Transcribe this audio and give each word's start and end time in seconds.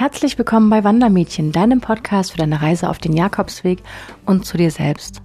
Herzlich 0.00 0.38
willkommen 0.38 0.70
bei 0.70 0.82
Wandermädchen, 0.82 1.52
deinem 1.52 1.82
Podcast 1.82 2.32
für 2.32 2.38
deine 2.38 2.62
Reise 2.62 2.88
auf 2.88 2.96
den 2.96 3.12
Jakobsweg 3.12 3.82
und 4.24 4.46
zu 4.46 4.56
dir 4.56 4.70
selbst. 4.70 5.20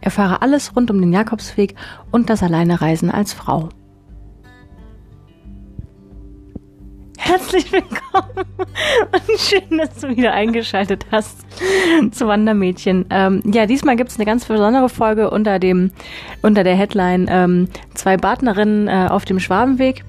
Erfahre 0.00 0.42
alles 0.42 0.74
rund 0.74 0.90
um 0.90 1.00
den 1.00 1.12
Jakobsweg 1.12 1.76
und 2.10 2.28
das 2.28 2.42
Alleinereisen 2.42 3.08
als 3.08 3.32
Frau. 3.32 3.68
Herzlich 7.16 7.70
willkommen 7.70 8.34
und 9.12 9.38
schön, 9.38 9.78
dass 9.78 9.96
du 10.00 10.08
wieder 10.08 10.32
eingeschaltet 10.32 11.06
hast 11.12 11.46
zu 12.10 12.26
Wandermädchen. 12.26 13.06
Ähm, 13.10 13.42
ja, 13.44 13.66
diesmal 13.66 13.94
gibt 13.94 14.10
es 14.10 14.16
eine 14.16 14.26
ganz 14.26 14.44
besondere 14.44 14.88
Folge 14.88 15.30
unter 15.30 15.60
dem 15.60 15.92
unter 16.42 16.64
der 16.64 16.74
Headline 16.74 17.28
ähm, 17.30 17.68
zwei 17.94 18.16
Partnerinnen 18.16 18.88
äh, 18.88 19.06
auf 19.08 19.24
dem 19.24 19.38
Schwabenweg. 19.38 20.04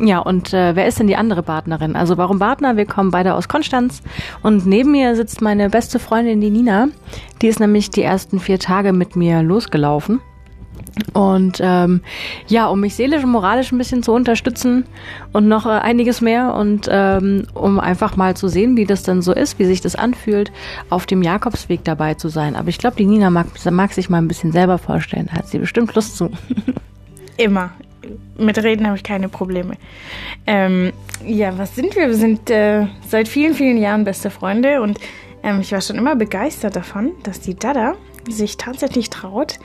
Ja, 0.00 0.20
und 0.20 0.54
äh, 0.54 0.76
wer 0.76 0.86
ist 0.86 1.00
denn 1.00 1.08
die 1.08 1.16
andere 1.16 1.42
Partnerin? 1.42 1.96
Also 1.96 2.16
warum 2.16 2.38
Partner? 2.38 2.76
Wir 2.76 2.86
kommen 2.86 3.10
beide 3.10 3.34
aus 3.34 3.48
Konstanz 3.48 4.02
und 4.42 4.66
neben 4.66 4.92
mir 4.92 5.16
sitzt 5.16 5.40
meine 5.42 5.70
beste 5.70 5.98
Freundin, 5.98 6.40
die 6.40 6.50
Nina. 6.50 6.88
Die 7.42 7.48
ist 7.48 7.58
nämlich 7.58 7.90
die 7.90 8.02
ersten 8.02 8.38
vier 8.38 8.58
Tage 8.58 8.92
mit 8.92 9.16
mir 9.16 9.42
losgelaufen. 9.42 10.20
Und 11.12 11.60
ähm, 11.60 12.00
ja, 12.48 12.66
um 12.66 12.80
mich 12.80 12.94
seelisch 12.94 13.22
und 13.24 13.30
moralisch 13.30 13.72
ein 13.72 13.78
bisschen 13.78 14.02
zu 14.02 14.12
unterstützen 14.12 14.84
und 15.32 15.48
noch 15.48 15.66
äh, 15.66 15.70
einiges 15.70 16.20
mehr 16.20 16.54
und 16.54 16.88
ähm, 16.90 17.46
um 17.54 17.78
einfach 17.78 18.16
mal 18.16 18.36
zu 18.36 18.48
sehen, 18.48 18.76
wie 18.76 18.84
das 18.84 19.02
dann 19.02 19.22
so 19.22 19.32
ist, 19.32 19.58
wie 19.58 19.64
sich 19.64 19.80
das 19.80 19.94
anfühlt, 19.94 20.52
auf 20.90 21.06
dem 21.06 21.22
Jakobsweg 21.22 21.84
dabei 21.84 22.14
zu 22.14 22.28
sein. 22.28 22.56
Aber 22.56 22.68
ich 22.68 22.78
glaube, 22.78 22.96
die 22.96 23.06
Nina 23.06 23.30
mag, 23.30 23.46
mag 23.70 23.92
sich 23.92 24.10
mal 24.10 24.18
ein 24.18 24.28
bisschen 24.28 24.52
selber 24.52 24.78
vorstellen. 24.78 25.28
Da 25.30 25.38
hat 25.38 25.48
sie 25.48 25.58
bestimmt 25.58 25.94
Lust 25.94 26.16
zu. 26.16 26.30
Immer. 27.36 27.70
Mit 28.36 28.62
Reden 28.62 28.86
habe 28.86 28.96
ich 28.96 29.02
keine 29.02 29.28
Probleme. 29.28 29.74
Ähm, 30.46 30.92
ja, 31.26 31.56
was 31.58 31.74
sind 31.74 31.96
wir? 31.96 32.08
Wir 32.08 32.14
sind 32.14 32.48
äh, 32.50 32.86
seit 33.06 33.28
vielen, 33.28 33.54
vielen 33.54 33.78
Jahren 33.78 34.04
beste 34.04 34.30
Freunde 34.30 34.80
und 34.82 34.98
ähm, 35.42 35.60
ich 35.60 35.72
war 35.72 35.80
schon 35.80 35.96
immer 35.96 36.16
begeistert 36.16 36.76
davon, 36.76 37.12
dass 37.22 37.40
die 37.40 37.54
Dada 37.54 37.94
sich 38.28 38.56
tatsächlich 38.56 39.10
traut, 39.10 39.58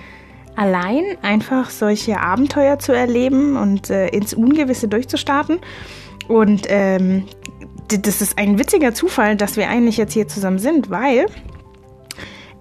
allein 0.55 1.03
einfach 1.21 1.69
solche 1.69 2.19
Abenteuer 2.19 2.79
zu 2.79 2.91
erleben 2.91 3.57
und 3.57 3.89
äh, 3.89 4.07
ins 4.09 4.33
Ungewisse 4.33 4.87
durchzustarten. 4.87 5.59
Und 6.27 6.65
ähm, 6.69 7.25
das 7.87 8.21
ist 8.21 8.37
ein 8.37 8.59
witziger 8.59 8.93
Zufall, 8.93 9.35
dass 9.35 9.57
wir 9.57 9.69
eigentlich 9.69 9.97
jetzt 9.97 10.13
hier 10.13 10.27
zusammen 10.27 10.59
sind, 10.59 10.89
weil 10.89 11.27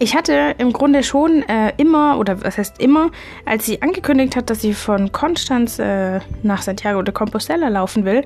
ich 0.02 0.16
hatte 0.16 0.56
im 0.58 0.72
Grunde 0.72 1.04
schon 1.04 1.42
äh, 1.44 1.72
immer, 1.76 2.18
oder 2.18 2.42
was 2.42 2.58
heißt 2.58 2.80
immer, 2.80 3.10
als 3.44 3.66
sie 3.66 3.82
angekündigt 3.82 4.34
hat, 4.34 4.50
dass 4.50 4.60
sie 4.60 4.74
von 4.74 5.12
Konstanz 5.12 5.78
äh, 5.78 6.18
nach 6.42 6.62
Santiago 6.62 7.02
de 7.02 7.14
Compostela 7.14 7.68
laufen 7.68 8.04
will, 8.04 8.24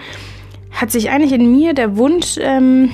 hat 0.71 0.91
sich 0.91 1.11
eigentlich 1.11 1.33
in 1.33 1.55
mir 1.55 1.75
der 1.75 1.99
Wunsch 1.99 2.39
ähm, 2.41 2.93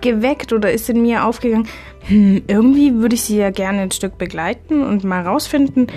geweckt 0.00 0.54
oder 0.54 0.72
ist 0.72 0.88
in 0.88 1.02
mir 1.02 1.24
aufgegangen, 1.24 1.68
hm, 2.06 2.42
irgendwie 2.46 2.94
würde 2.94 3.14
ich 3.14 3.22
sie 3.22 3.36
ja 3.36 3.50
gerne 3.50 3.82
ein 3.82 3.90
Stück 3.90 4.16
begleiten 4.16 4.82
und 4.82 5.04
mal 5.04 5.26
rausfinden, 5.26 5.88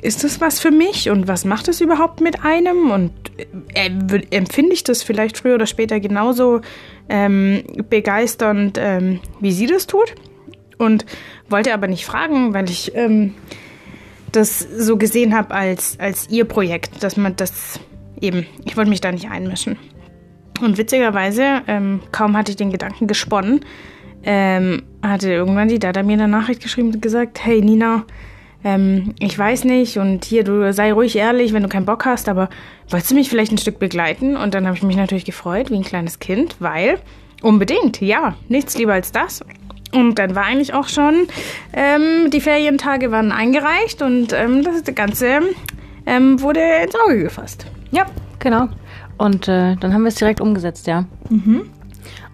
ist 0.00 0.24
das 0.24 0.40
was 0.40 0.60
für 0.60 0.70
mich 0.70 1.10
und 1.10 1.28
was 1.28 1.44
macht 1.44 1.68
es 1.68 1.82
überhaupt 1.82 2.22
mit 2.22 2.42
einem 2.42 2.90
und 2.90 3.12
äh, 3.74 3.90
empfinde 4.30 4.72
ich 4.72 4.82
das 4.82 5.02
vielleicht 5.02 5.36
früher 5.36 5.56
oder 5.56 5.66
später 5.66 6.00
genauso 6.00 6.62
ähm, 7.10 7.64
begeisternd, 7.90 8.78
ähm, 8.80 9.20
wie 9.40 9.52
sie 9.52 9.66
das 9.66 9.86
tut? 9.86 10.14
Und 10.78 11.06
wollte 11.48 11.72
aber 11.72 11.86
nicht 11.86 12.04
fragen, 12.04 12.52
weil 12.52 12.68
ich 12.68 12.94
ähm, 12.94 13.34
das 14.32 14.60
so 14.60 14.96
gesehen 14.96 15.34
habe 15.34 15.54
als, 15.54 15.98
als 15.98 16.28
ihr 16.28 16.44
Projekt, 16.44 17.02
dass 17.02 17.16
man 17.16 17.34
das 17.36 17.80
eben, 18.20 18.46
ich 18.64 18.76
wollte 18.76 18.90
mich 18.90 19.00
da 19.00 19.12
nicht 19.12 19.30
einmischen. 19.30 19.78
Und 20.60 20.78
witzigerweise, 20.78 21.62
ähm, 21.66 22.00
kaum 22.12 22.36
hatte 22.36 22.50
ich 22.50 22.56
den 22.56 22.70
Gedanken 22.70 23.06
gesponnen, 23.06 23.60
ähm, 24.24 24.82
hatte 25.02 25.30
irgendwann 25.30 25.68
die 25.68 25.78
Dada 25.78 26.02
mir 26.02 26.14
eine 26.14 26.28
Nachricht 26.28 26.62
geschrieben 26.62 26.92
und 26.92 27.02
gesagt, 27.02 27.44
hey 27.44 27.60
Nina, 27.60 28.04
ähm, 28.64 29.14
ich 29.18 29.38
weiß 29.38 29.64
nicht 29.64 29.98
und 29.98 30.24
hier, 30.24 30.44
du 30.44 30.72
sei 30.72 30.92
ruhig 30.92 31.16
ehrlich, 31.16 31.52
wenn 31.52 31.62
du 31.62 31.68
keinen 31.68 31.86
Bock 31.86 32.04
hast, 32.04 32.28
aber 32.28 32.48
wolltest 32.88 33.12
du 33.12 33.14
mich 33.14 33.28
vielleicht 33.28 33.52
ein 33.52 33.58
Stück 33.58 33.78
begleiten? 33.78 34.36
Und 34.36 34.54
dann 34.54 34.66
habe 34.66 34.76
ich 34.76 34.82
mich 34.82 34.96
natürlich 34.96 35.24
gefreut, 35.24 35.70
wie 35.70 35.76
ein 35.76 35.84
kleines 35.84 36.18
Kind, 36.18 36.56
weil 36.58 36.98
unbedingt, 37.42 38.00
ja, 38.00 38.34
nichts 38.48 38.76
lieber 38.76 38.94
als 38.94 39.12
das. 39.12 39.44
Und 39.92 40.18
dann 40.18 40.34
war 40.34 40.44
eigentlich 40.44 40.74
auch 40.74 40.88
schon, 40.88 41.28
ähm, 41.72 42.30
die 42.30 42.40
Ferientage 42.40 43.10
waren 43.10 43.32
eingereicht 43.32 44.02
und 44.02 44.32
ähm, 44.32 44.62
das 44.62 44.82
Ganze 44.94 45.40
ähm, 46.06 46.40
wurde 46.40 46.60
ins 46.82 46.94
Auge 46.94 47.22
gefasst. 47.22 47.66
Ja, 47.90 48.06
genau. 48.38 48.68
Und 49.18 49.48
äh, 49.48 49.76
dann 49.76 49.94
haben 49.94 50.02
wir 50.02 50.08
es 50.08 50.16
direkt 50.16 50.40
umgesetzt, 50.40 50.86
ja. 50.86 51.04
Mhm. 51.30 51.70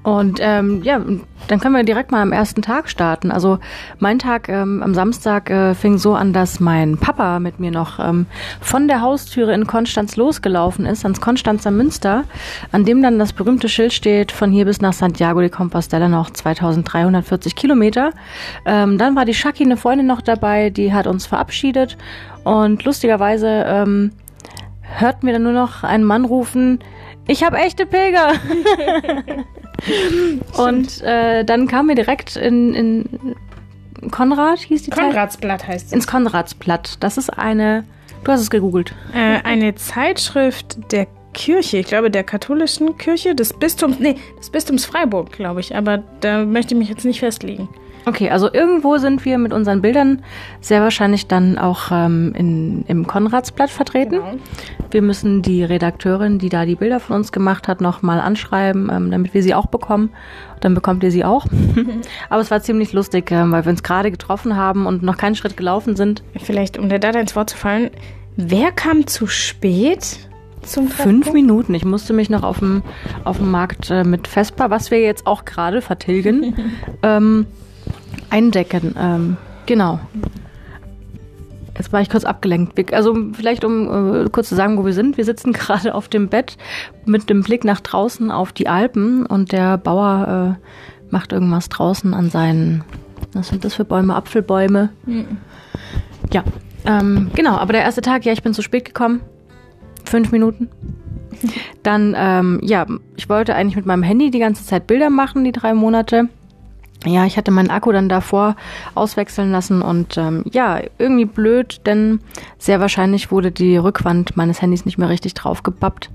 Und 0.02 0.40
ähm, 0.40 0.82
ja, 0.82 1.00
dann 1.46 1.60
können 1.60 1.76
wir 1.76 1.84
direkt 1.84 2.10
mal 2.10 2.22
am 2.22 2.32
ersten 2.32 2.60
Tag 2.60 2.88
starten. 2.88 3.30
Also 3.30 3.58
mein 4.00 4.18
Tag 4.18 4.48
ähm, 4.48 4.82
am 4.82 4.94
Samstag 4.94 5.48
äh, 5.48 5.74
fing 5.74 5.96
so 5.96 6.14
an, 6.14 6.32
dass 6.32 6.58
mein 6.58 6.98
Papa 6.98 7.38
mit 7.38 7.60
mir 7.60 7.70
noch 7.70 8.00
ähm, 8.00 8.26
von 8.60 8.88
der 8.88 9.00
Haustüre 9.00 9.54
in 9.54 9.66
Konstanz 9.66 10.16
losgelaufen 10.16 10.86
ist, 10.86 11.04
ans 11.04 11.20
Konstanzer 11.20 11.70
Münster, 11.70 12.24
an 12.72 12.84
dem 12.84 13.00
dann 13.00 13.18
das 13.20 13.32
berühmte 13.32 13.68
Schild 13.68 13.92
steht, 13.92 14.32
von 14.32 14.50
hier 14.50 14.64
bis 14.64 14.80
nach 14.80 14.92
Santiago 14.92 15.40
de 15.40 15.50
Compostela 15.50 16.08
noch 16.08 16.30
2340 16.30 17.54
Kilometer. 17.54 18.10
Ähm, 18.66 18.98
dann 18.98 19.14
war 19.14 19.24
die 19.24 19.34
Shaki, 19.34 19.62
eine 19.62 19.76
Freundin, 19.76 20.06
noch 20.06 20.20
dabei, 20.20 20.70
die 20.70 20.92
hat 20.92 21.06
uns 21.06 21.26
verabschiedet. 21.26 21.96
Und 22.42 22.84
lustigerweise 22.84 23.64
ähm, 23.68 24.10
hörten 24.80 25.26
wir 25.26 25.32
dann 25.32 25.44
nur 25.44 25.52
noch 25.52 25.84
einen 25.84 26.04
Mann 26.04 26.24
rufen, 26.24 26.80
ich 27.28 27.44
habe 27.44 27.56
echte 27.58 27.86
Pilger. 27.86 28.32
und 30.56 31.02
äh, 31.02 31.44
dann 31.44 31.68
kamen 31.68 31.88
wir 31.88 31.94
direkt 31.94 32.36
in, 32.36 32.74
in 32.74 33.04
Konrad, 34.10 34.60
hieß 34.60 34.82
die 34.82 34.90
Konradsblatt 34.90 35.60
Zeit? 35.60 35.68
heißt 35.68 35.86
es. 35.86 35.92
Ins 35.92 36.06
Konradsblatt. 36.06 36.96
Das 37.00 37.18
ist 37.18 37.30
eine, 37.30 37.84
du 38.24 38.32
hast 38.32 38.40
es 38.40 38.50
gegoogelt. 38.50 38.94
Äh, 39.14 39.42
eine 39.44 39.74
Zeitschrift 39.74 40.92
der 40.92 41.06
Kirche, 41.34 41.78
ich 41.78 41.86
glaube 41.86 42.10
der 42.10 42.24
katholischen 42.24 42.96
Kirche, 42.98 43.34
des 43.34 43.52
Bistums, 43.54 43.98
nee, 43.98 44.16
des 44.38 44.50
Bistums 44.50 44.84
Freiburg, 44.84 45.32
glaube 45.32 45.60
ich, 45.60 45.74
aber 45.74 46.02
da 46.20 46.44
möchte 46.44 46.74
ich 46.74 46.78
mich 46.78 46.88
jetzt 46.88 47.04
nicht 47.04 47.20
festlegen. 47.20 47.68
Okay, 48.04 48.30
also 48.30 48.52
irgendwo 48.52 48.98
sind 48.98 49.24
wir 49.24 49.38
mit 49.38 49.52
unseren 49.52 49.80
Bildern 49.80 50.22
sehr 50.60 50.82
wahrscheinlich 50.82 51.28
dann 51.28 51.58
auch 51.58 51.90
ähm, 51.92 52.32
in, 52.36 52.84
im 52.88 53.06
Konradsblatt 53.06 53.70
vertreten. 53.70 54.16
Genau. 54.16 54.34
Wir 54.90 55.02
müssen 55.02 55.42
die 55.42 55.62
Redakteurin, 55.64 56.38
die 56.38 56.48
da 56.48 56.66
die 56.66 56.74
Bilder 56.74 57.00
von 57.00 57.16
uns 57.16 57.32
gemacht 57.32 57.68
hat, 57.68 57.80
nochmal 57.80 58.20
anschreiben, 58.20 58.90
ähm, 58.92 59.10
damit 59.10 59.34
wir 59.34 59.42
sie 59.42 59.54
auch 59.54 59.66
bekommen. 59.66 60.10
Dann 60.60 60.74
bekommt 60.74 61.02
ihr 61.04 61.10
sie 61.10 61.24
auch. 61.24 61.46
Aber 62.28 62.40
es 62.40 62.50
war 62.50 62.60
ziemlich 62.60 62.92
lustig, 62.92 63.30
ähm, 63.30 63.52
weil 63.52 63.64
wir 63.64 63.70
uns 63.70 63.82
gerade 63.82 64.10
getroffen 64.10 64.56
haben 64.56 64.86
und 64.86 65.02
noch 65.02 65.16
keinen 65.16 65.34
Schritt 65.34 65.56
gelaufen 65.56 65.96
sind. 65.96 66.22
Vielleicht, 66.36 66.78
um 66.78 66.88
dir 66.88 66.98
da 66.98 67.10
ins 67.10 67.36
Wort 67.36 67.50
zu 67.50 67.56
fallen, 67.56 67.90
wer 68.36 68.72
kam 68.72 69.06
zu 69.06 69.26
spät? 69.26 70.28
Zum 70.62 70.88
Fünf 70.88 71.32
Minuten. 71.32 71.74
Ich 71.74 71.84
musste 71.84 72.12
mich 72.12 72.30
noch 72.30 72.44
auf 72.44 72.60
dem, 72.60 72.82
auf 73.24 73.38
dem 73.38 73.50
Markt 73.50 73.90
äh, 73.90 74.04
mit 74.04 74.28
Vespa, 74.28 74.70
was 74.70 74.92
wir 74.92 75.00
jetzt 75.00 75.26
auch 75.26 75.44
gerade 75.44 75.82
vertilgen, 75.82 76.54
ähm, 77.02 77.46
eindecken. 78.30 78.94
Ähm, 78.98 79.36
genau. 79.66 80.00
Jetzt 81.76 81.92
war 81.92 82.00
ich 82.00 82.10
kurz 82.10 82.24
abgelenkt. 82.24 82.92
Also 82.92 83.16
vielleicht 83.32 83.64
um 83.64 84.24
äh, 84.26 84.28
kurz 84.30 84.48
zu 84.48 84.54
sagen, 84.54 84.76
wo 84.76 84.84
wir 84.84 84.92
sind. 84.92 85.16
Wir 85.16 85.24
sitzen 85.24 85.52
gerade 85.52 85.94
auf 85.94 86.08
dem 86.08 86.28
Bett 86.28 86.56
mit 87.06 87.30
dem 87.30 87.42
Blick 87.42 87.64
nach 87.64 87.80
draußen 87.80 88.30
auf 88.30 88.52
die 88.52 88.68
Alpen 88.68 89.26
und 89.26 89.52
der 89.52 89.78
Bauer 89.78 90.58
äh, 90.60 91.10
macht 91.10 91.32
irgendwas 91.32 91.68
draußen 91.68 92.14
an 92.14 92.30
seinen, 92.30 92.84
was 93.32 93.48
sind 93.48 93.64
das 93.64 93.74
für 93.74 93.84
Bäume? 93.84 94.14
Apfelbäume. 94.14 94.90
Mhm. 95.06 95.38
Ja, 96.32 96.44
ähm, 96.84 97.30
genau. 97.34 97.56
Aber 97.56 97.72
der 97.72 97.82
erste 97.82 98.02
Tag, 98.02 98.24
ja, 98.24 98.32
ich 98.32 98.42
bin 98.42 98.54
zu 98.54 98.62
spät 98.62 98.84
gekommen. 98.84 99.20
Fünf 100.04 100.32
Minuten. 100.32 100.68
Dann, 101.82 102.14
ähm, 102.16 102.60
ja, 102.62 102.86
ich 103.16 103.28
wollte 103.28 103.54
eigentlich 103.54 103.76
mit 103.76 103.86
meinem 103.86 104.02
Handy 104.02 104.30
die 104.30 104.38
ganze 104.38 104.64
Zeit 104.64 104.86
Bilder 104.86 105.10
machen, 105.10 105.44
die 105.44 105.52
drei 105.52 105.74
Monate 105.74 106.28
ja, 107.06 107.24
ich 107.26 107.36
hatte 107.36 107.50
meinen 107.50 107.70
Akku 107.70 107.92
dann 107.92 108.08
davor 108.08 108.56
auswechseln 108.94 109.50
lassen 109.50 109.82
und 109.82 110.16
ähm, 110.16 110.44
ja, 110.50 110.80
irgendwie 110.98 111.24
blöd, 111.24 111.80
denn 111.86 112.20
sehr 112.58 112.80
wahrscheinlich 112.80 113.30
wurde 113.30 113.50
die 113.50 113.76
Rückwand 113.76 114.36
meines 114.36 114.62
Handys 114.62 114.84
nicht 114.84 114.98
mehr 114.98 115.08
richtig 115.08 115.34
draufgebappt, 115.34 116.10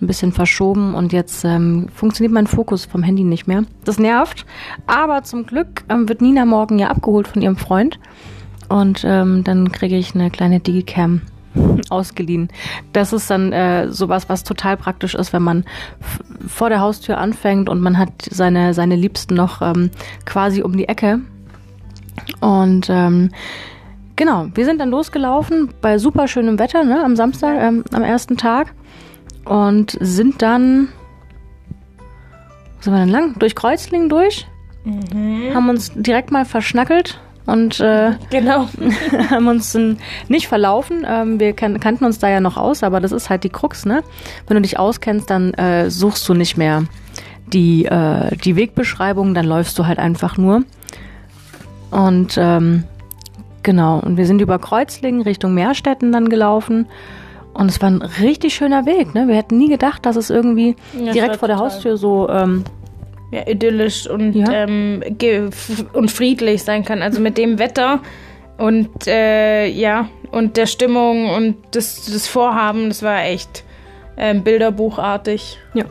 ein 0.00 0.06
bisschen 0.06 0.32
verschoben 0.32 0.94
und 0.94 1.12
jetzt 1.12 1.44
ähm, 1.44 1.88
funktioniert 1.94 2.32
mein 2.32 2.46
Fokus 2.46 2.84
vom 2.84 3.02
Handy 3.02 3.24
nicht 3.24 3.46
mehr. 3.46 3.64
Das 3.84 3.98
nervt, 3.98 4.46
aber 4.86 5.24
zum 5.24 5.46
Glück 5.46 5.84
ähm, 5.88 6.08
wird 6.08 6.20
Nina 6.20 6.44
morgen 6.44 6.78
ja 6.78 6.88
abgeholt 6.88 7.26
von 7.26 7.42
ihrem 7.42 7.56
Freund 7.56 7.98
und 8.68 9.02
ähm, 9.04 9.44
dann 9.44 9.72
kriege 9.72 9.96
ich 9.96 10.14
eine 10.14 10.30
kleine 10.30 10.60
Digicam 10.60 11.22
ausgeliehen. 11.90 12.48
Das 12.92 13.12
ist 13.12 13.30
dann 13.30 13.52
äh, 13.52 13.90
sowas, 13.90 14.28
was 14.28 14.44
total 14.44 14.76
praktisch 14.76 15.14
ist, 15.14 15.32
wenn 15.32 15.42
man 15.42 15.64
vor 16.46 16.68
der 16.68 16.80
Haustür 16.80 17.18
anfängt 17.18 17.68
und 17.68 17.80
man 17.80 17.98
hat 17.98 18.10
seine, 18.30 18.74
seine 18.74 18.96
Liebsten 18.96 19.34
noch 19.34 19.62
ähm, 19.62 19.90
quasi 20.24 20.62
um 20.62 20.76
die 20.76 20.88
Ecke. 20.88 21.20
Und 22.40 22.88
ähm, 22.90 23.30
genau, 24.16 24.48
wir 24.54 24.64
sind 24.64 24.80
dann 24.80 24.90
losgelaufen 24.90 25.70
bei 25.80 25.98
super 25.98 26.28
schönem 26.28 26.58
Wetter 26.58 26.84
ne, 26.84 27.04
am 27.04 27.16
Samstag, 27.16 27.60
ähm, 27.60 27.84
am 27.92 28.02
ersten 28.02 28.36
Tag 28.36 28.74
und 29.44 29.96
sind 30.00 30.42
dann 30.42 30.88
wo 32.78 32.84
sind 32.84 32.92
wir 32.92 33.00
denn 33.00 33.08
lang? 33.08 33.38
Durch 33.40 33.56
Kreuzlingen 33.56 34.08
durch. 34.08 34.46
Haben 35.52 35.68
uns 35.68 35.92
direkt 35.94 36.30
mal 36.30 36.44
verschnackelt 36.44 37.20
und 37.48 37.80
äh, 37.80 38.12
Genau. 38.30 38.68
haben 39.30 39.48
uns 39.48 39.76
nicht 40.28 40.46
verlaufen. 40.48 41.04
Ähm, 41.08 41.40
wir 41.40 41.52
kan 41.54 41.80
kannten 41.80 42.04
uns 42.04 42.18
da 42.20 42.28
ja 42.28 42.40
noch 42.40 42.56
aus, 42.56 42.82
aber 42.82 43.00
das 43.00 43.10
ist 43.12 43.30
halt 43.30 43.42
die 43.42 43.48
Krux, 43.48 43.84
ne? 43.86 44.02
Wenn 44.46 44.54
du 44.56 44.60
dich 44.62 44.78
auskennst, 44.78 45.28
dann 45.30 45.52
äh, 45.54 45.90
suchst 45.90 46.28
du 46.28 46.34
nicht 46.34 46.56
mehr 46.56 46.84
die, 47.52 47.86
äh, 47.86 48.36
die 48.36 48.56
Wegbeschreibung, 48.56 49.32
dann 49.34 49.46
läufst 49.46 49.78
du 49.78 49.86
halt 49.86 49.98
einfach 49.98 50.36
nur. 50.36 50.62
Und 51.90 52.36
ähm, 52.38 52.84
genau, 53.62 53.98
und 54.00 54.16
wir 54.18 54.26
sind 54.26 54.40
über 54.42 54.58
Kreuzlingen 54.58 55.22
Richtung 55.22 55.54
Meerstetten 55.54 56.12
dann 56.12 56.28
gelaufen. 56.28 56.86
Und 57.54 57.70
es 57.70 57.80
war 57.80 57.90
ein 57.90 58.02
richtig 58.02 58.54
schöner 58.54 58.84
Weg, 58.86 59.14
ne? 59.14 59.26
Wir 59.26 59.34
hätten 59.34 59.56
nie 59.58 59.68
gedacht, 59.68 60.04
dass 60.06 60.16
es 60.16 60.30
irgendwie 60.30 60.76
Ja, 61.02 61.12
direkt 61.12 61.36
vor 61.36 61.48
der 61.48 61.56
total- 61.56 61.72
Haustür 61.72 61.96
so 61.96 62.28
ähm, 62.28 62.64
ja, 63.30 63.46
idyllisch 63.46 64.08
und, 64.08 64.34
Ja. 64.34 64.50
ähm, 64.50 65.02
und 65.92 66.10
friedlich 66.10 66.62
sein 66.62 66.84
kann. 66.84 67.02
Also 67.02 67.20
mit 67.20 67.38
dem 67.38 67.58
Wetter 67.58 68.00
und 68.56 69.06
äh, 69.06 69.66
ja, 69.66 70.08
und 70.30 70.56
der 70.56 70.66
Stimmung 70.66 71.30
und 71.30 71.56
das, 71.72 72.06
das 72.06 72.26
Vorhaben, 72.26 72.88
das 72.88 73.02
war 73.02 73.24
echt 73.24 73.64
ähm, 74.16 74.42
bilderbuchartig. 74.42 75.58
Ja. 75.74 75.84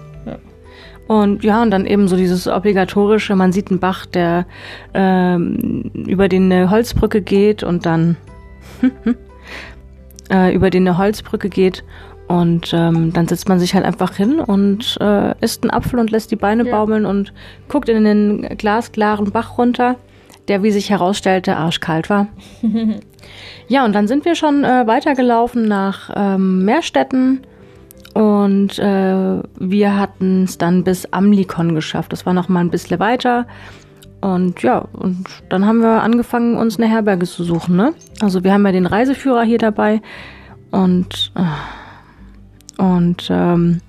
Und 1.07 1.43
ja, 1.43 1.61
und 1.61 1.71
dann 1.71 1.85
eben 1.85 2.09
so 2.09 2.17
dieses 2.17 2.47
obligatorische, 2.49 3.33
man 3.35 3.53
sieht 3.53 3.69
einen 3.71 3.79
Bach, 3.79 4.05
der 4.05 4.45
ähm, 4.93 5.89
über 6.05 6.27
den 6.27 6.51
eine 6.51 6.69
Holzbrücke 6.69 7.21
geht 7.21 7.63
und 7.63 7.85
dann 7.85 8.17
äh, 10.29 10.53
über 10.53 10.69
den 10.69 10.85
eine 10.85 10.97
Holzbrücke 10.97 11.47
geht 11.47 11.85
und 12.27 12.73
ähm, 12.73 13.13
dann 13.13 13.27
setzt 13.27 13.47
man 13.47 13.59
sich 13.59 13.73
halt 13.73 13.85
einfach 13.85 14.13
hin 14.15 14.39
und 14.39 14.97
äh, 14.99 15.33
isst 15.39 15.63
einen 15.63 15.71
Apfel 15.71 15.99
und 15.99 16.11
lässt 16.11 16.31
die 16.31 16.35
Beine 16.35 16.65
Ja. 16.65 16.71
baumeln 16.71 17.05
und 17.05 17.33
guckt 17.69 17.89
in 17.89 18.03
den 18.03 18.41
glasklaren 18.57 19.31
Bach 19.31 19.57
runter, 19.57 19.95
der, 20.47 20.61
wie 20.63 20.71
sich 20.71 20.89
herausstellte, 20.89 21.55
arschkalt 21.55 22.09
war. 22.09 22.27
ja, 23.67 23.85
und 23.85 23.93
dann 23.93 24.07
sind 24.07 24.25
wir 24.25 24.35
schon 24.35 24.63
äh, 24.63 24.85
weitergelaufen 24.87 25.67
nach 25.67 26.09
ähm, 26.15 26.65
Meerstetten 26.65 27.41
und 28.13 28.79
äh, 28.79 29.41
wir 29.59 29.99
hatten 29.99 30.43
es 30.43 30.57
dann 30.57 30.83
bis 30.83 31.05
Amlikon 31.13 31.75
geschafft. 31.75 32.11
Das 32.11 32.25
war 32.25 32.33
noch 32.33 32.49
mal 32.49 32.61
ein 32.61 32.71
bisschen 32.71 32.99
weiter. 32.99 33.45
Und 34.19 34.63
ja, 34.63 34.79
und 34.79 35.25
dann 35.49 35.65
haben 35.67 35.81
wir 35.81 36.01
angefangen, 36.01 36.57
uns 36.57 36.77
eine 36.77 36.87
Herberge 36.89 37.27
zu 37.27 37.43
suchen. 37.43 37.75
Ne? 37.75 37.93
Also 38.19 38.43
wir 38.43 38.51
haben 38.51 38.65
ja 38.65 38.71
den 38.71 38.87
Reiseführer 38.87 39.43
hier 39.43 39.59
dabei 39.59 40.01
und 40.71 41.31
äh, 41.35 41.41
und 42.77 43.27
ähm, 43.29 43.81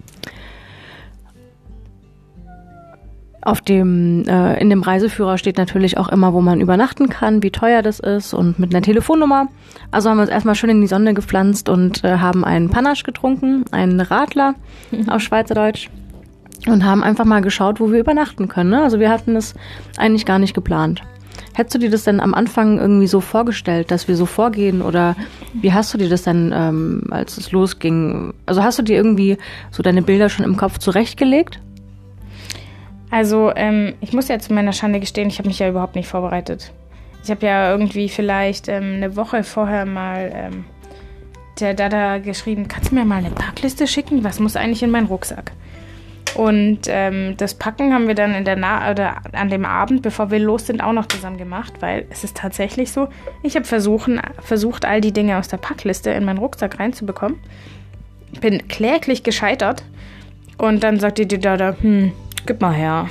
auf 3.40 3.61
dem 3.61 4.25
äh, 4.26 4.61
in 4.61 4.69
dem 4.69 4.82
Reiseführer 4.82 5.38
steht 5.38 5.56
natürlich 5.56 5.96
auch 5.96 6.08
immer, 6.08 6.32
wo 6.32 6.40
man 6.40 6.61
übernachten 6.61 7.08
kann, 7.08 7.43
wie 7.43 7.50
teuer 7.50 7.82
das 7.82 8.00
ist 8.00 8.35
und 8.35 8.58
mit 8.58 8.75
einer 8.75 8.82
Telefonnummer. 8.82 9.49
Also 9.90 10.11
haben 10.11 10.19
wir 10.19 10.23
uns 10.23 10.31
erstmal 10.31 10.55
schön 10.55 10.70
in 10.70 10.81
die 10.81 10.87
Sonne 10.87 11.14
gepflanzt 11.14 11.69
und 11.69 12.05
äh, 12.05 12.19
haben 12.19 12.44
einen 12.44 12.69
Panache 12.69 13.05
getrunken, 13.05 13.64
einen 13.70 14.00
Radler 14.00 14.55
auf 15.08 15.23
Schweizerdeutsch 15.23 15.88
und 16.67 16.85
haben 16.85 17.02
einfach 17.02 17.25
mal 17.25 17.40
geschaut, 17.40 17.81
wo 17.81 17.90
wir 17.90 18.00
übernachten 18.00 18.49
können. 18.49 18.70
Ne? 18.70 18.82
Also 18.82 19.00
wir 19.00 19.11
hatten 19.11 19.37
es 19.37 19.55
eigentlich 19.96 20.26
gar 20.26 20.38
nicht 20.38 20.55
geplant. 20.55 21.02
Hättest 21.55 21.75
du 21.75 21.79
dir 21.79 21.90
das 21.90 22.05
denn 22.05 22.20
am 22.20 22.35
Anfang 22.35 22.79
irgendwie 22.79 23.06
so 23.06 23.20
vorgestellt, 23.20 23.90
dass 23.90 24.08
wir 24.08 24.17
so 24.17 24.26
vorgehen 24.26 24.82
oder 24.82 25.17
wie 25.55 25.73
hast 25.73 25.93
du 25.93 25.99
dir 25.99 26.08
das 26.08 26.23
denn, 26.23 26.52
ähm, 26.55 27.05
als 27.11 27.37
es 27.37 27.52
losging? 27.52 28.35
Also 28.46 28.62
hast 28.62 28.79
du 28.79 28.82
dir 28.82 28.96
irgendwie 28.96 29.38
so 29.70 29.82
deine 29.82 30.02
Bilder 30.02 30.29
schon 30.29 30.44
im 30.44 30.56
Kopf 30.56 30.79
zurechtgelegt? 30.79 31.61
Also, 33.11 33.52
ähm, 33.56 33.94
ich 34.00 34.12
muss 34.12 34.29
ja 34.29 34.38
zu 34.38 34.52
meiner 34.52 34.73
Schande 34.73 35.00
gestehen, 35.00 35.29
ich 35.29 35.38
habe 35.38 35.49
mich 35.49 35.58
ja 35.58 35.69
überhaupt 35.69 35.94
nicht 35.94 36.08
vorbereitet. 36.08 36.73
Ich 37.25 37.31
habe 37.31 37.46
ja 37.46 37.70
irgendwie 37.70 38.08
vielleicht 38.08 38.69
ähm, 38.69 38.94
eine 38.96 39.17
Woche 39.17 39.44
vorher 39.44 39.87
mal 39.87 40.31
ähm, 40.32 40.64
der 41.58 41.75
Dada 41.75 42.19
geschrieben, 42.19 42.69
kannst 42.69 42.90
du 42.90 42.94
mir 42.94 43.05
mal 43.05 43.17
eine 43.17 43.31
Packliste 43.31 43.87
schicken? 43.87 44.25
Was 44.25 44.40
muss 44.40 44.56
eigentlich 44.56 44.82
in 44.82 44.90
meinen 44.90 45.06
Rucksack? 45.06 45.52
Und 46.34 46.80
ähm, 46.86 47.36
das 47.36 47.54
Packen 47.54 47.92
haben 47.92 48.06
wir 48.06 48.14
dann 48.14 48.34
in 48.34 48.44
der 48.44 48.56
Na 48.56 48.90
oder 48.90 49.16
an 49.32 49.48
dem 49.48 49.64
Abend, 49.64 50.02
bevor 50.02 50.30
wir 50.30 50.38
los 50.38 50.66
sind, 50.66 50.82
auch 50.82 50.92
noch 50.92 51.06
zusammen 51.06 51.36
gemacht, 51.36 51.75
weil 51.80 52.06
es 52.10 52.22
ist 52.22 52.36
tatsächlich 52.36 52.92
so, 52.92 53.08
ich 53.42 53.56
habe 53.56 53.64
versucht, 53.64 54.84
all 54.84 55.00
die 55.00 55.12
Dinge 55.12 55.38
aus 55.38 55.48
der 55.48 55.56
Packliste 55.56 56.10
in 56.10 56.25
meinen 56.25 56.38
Rucksack 56.38 56.78
reinzubekommen. 56.78 57.38
Bin 58.40 58.69
kläglich 58.69 59.22
gescheitert. 59.22 59.82
Und 60.58 60.82
dann 60.82 61.00
sagte 61.00 61.26
die 61.26 61.38
Dada, 61.38 61.76
hm, 61.80 62.12
gib 62.46 62.60
mal 62.60 62.75
her. 62.75 63.08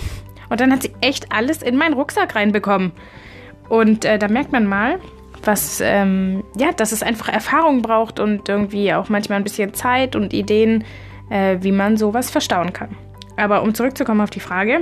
Und 0.49 0.59
dann 0.59 0.71
hat 0.71 0.83
sie 0.83 0.93
echt 1.01 1.31
alles 1.31 1.61
in 1.61 1.77
meinen 1.77 1.93
Rucksack 1.93 2.35
reinbekommen. 2.35 2.91
Und 3.69 4.05
äh, 4.05 4.17
da 4.17 4.27
merkt 4.27 4.51
man 4.51 4.65
mal, 4.65 4.99
was, 5.43 5.81
ähm, 5.81 6.43
ja, 6.57 6.71
dass 6.71 6.91
es 6.91 7.03
einfach 7.03 7.29
Erfahrung 7.29 7.81
braucht 7.81 8.19
und 8.19 8.47
irgendwie 8.47 8.93
auch 8.93 9.09
manchmal 9.09 9.39
ein 9.39 9.43
bisschen 9.43 9.73
Zeit 9.73 10.15
und 10.15 10.33
Ideen, 10.33 10.83
äh, 11.29 11.57
wie 11.61 11.71
man 11.71 11.97
sowas 11.97 12.29
verstauen 12.29 12.73
kann. 12.73 12.89
Aber 13.37 13.63
um 13.63 13.73
zurückzukommen 13.73 14.21
auf 14.21 14.29
die 14.29 14.39
Frage, 14.39 14.81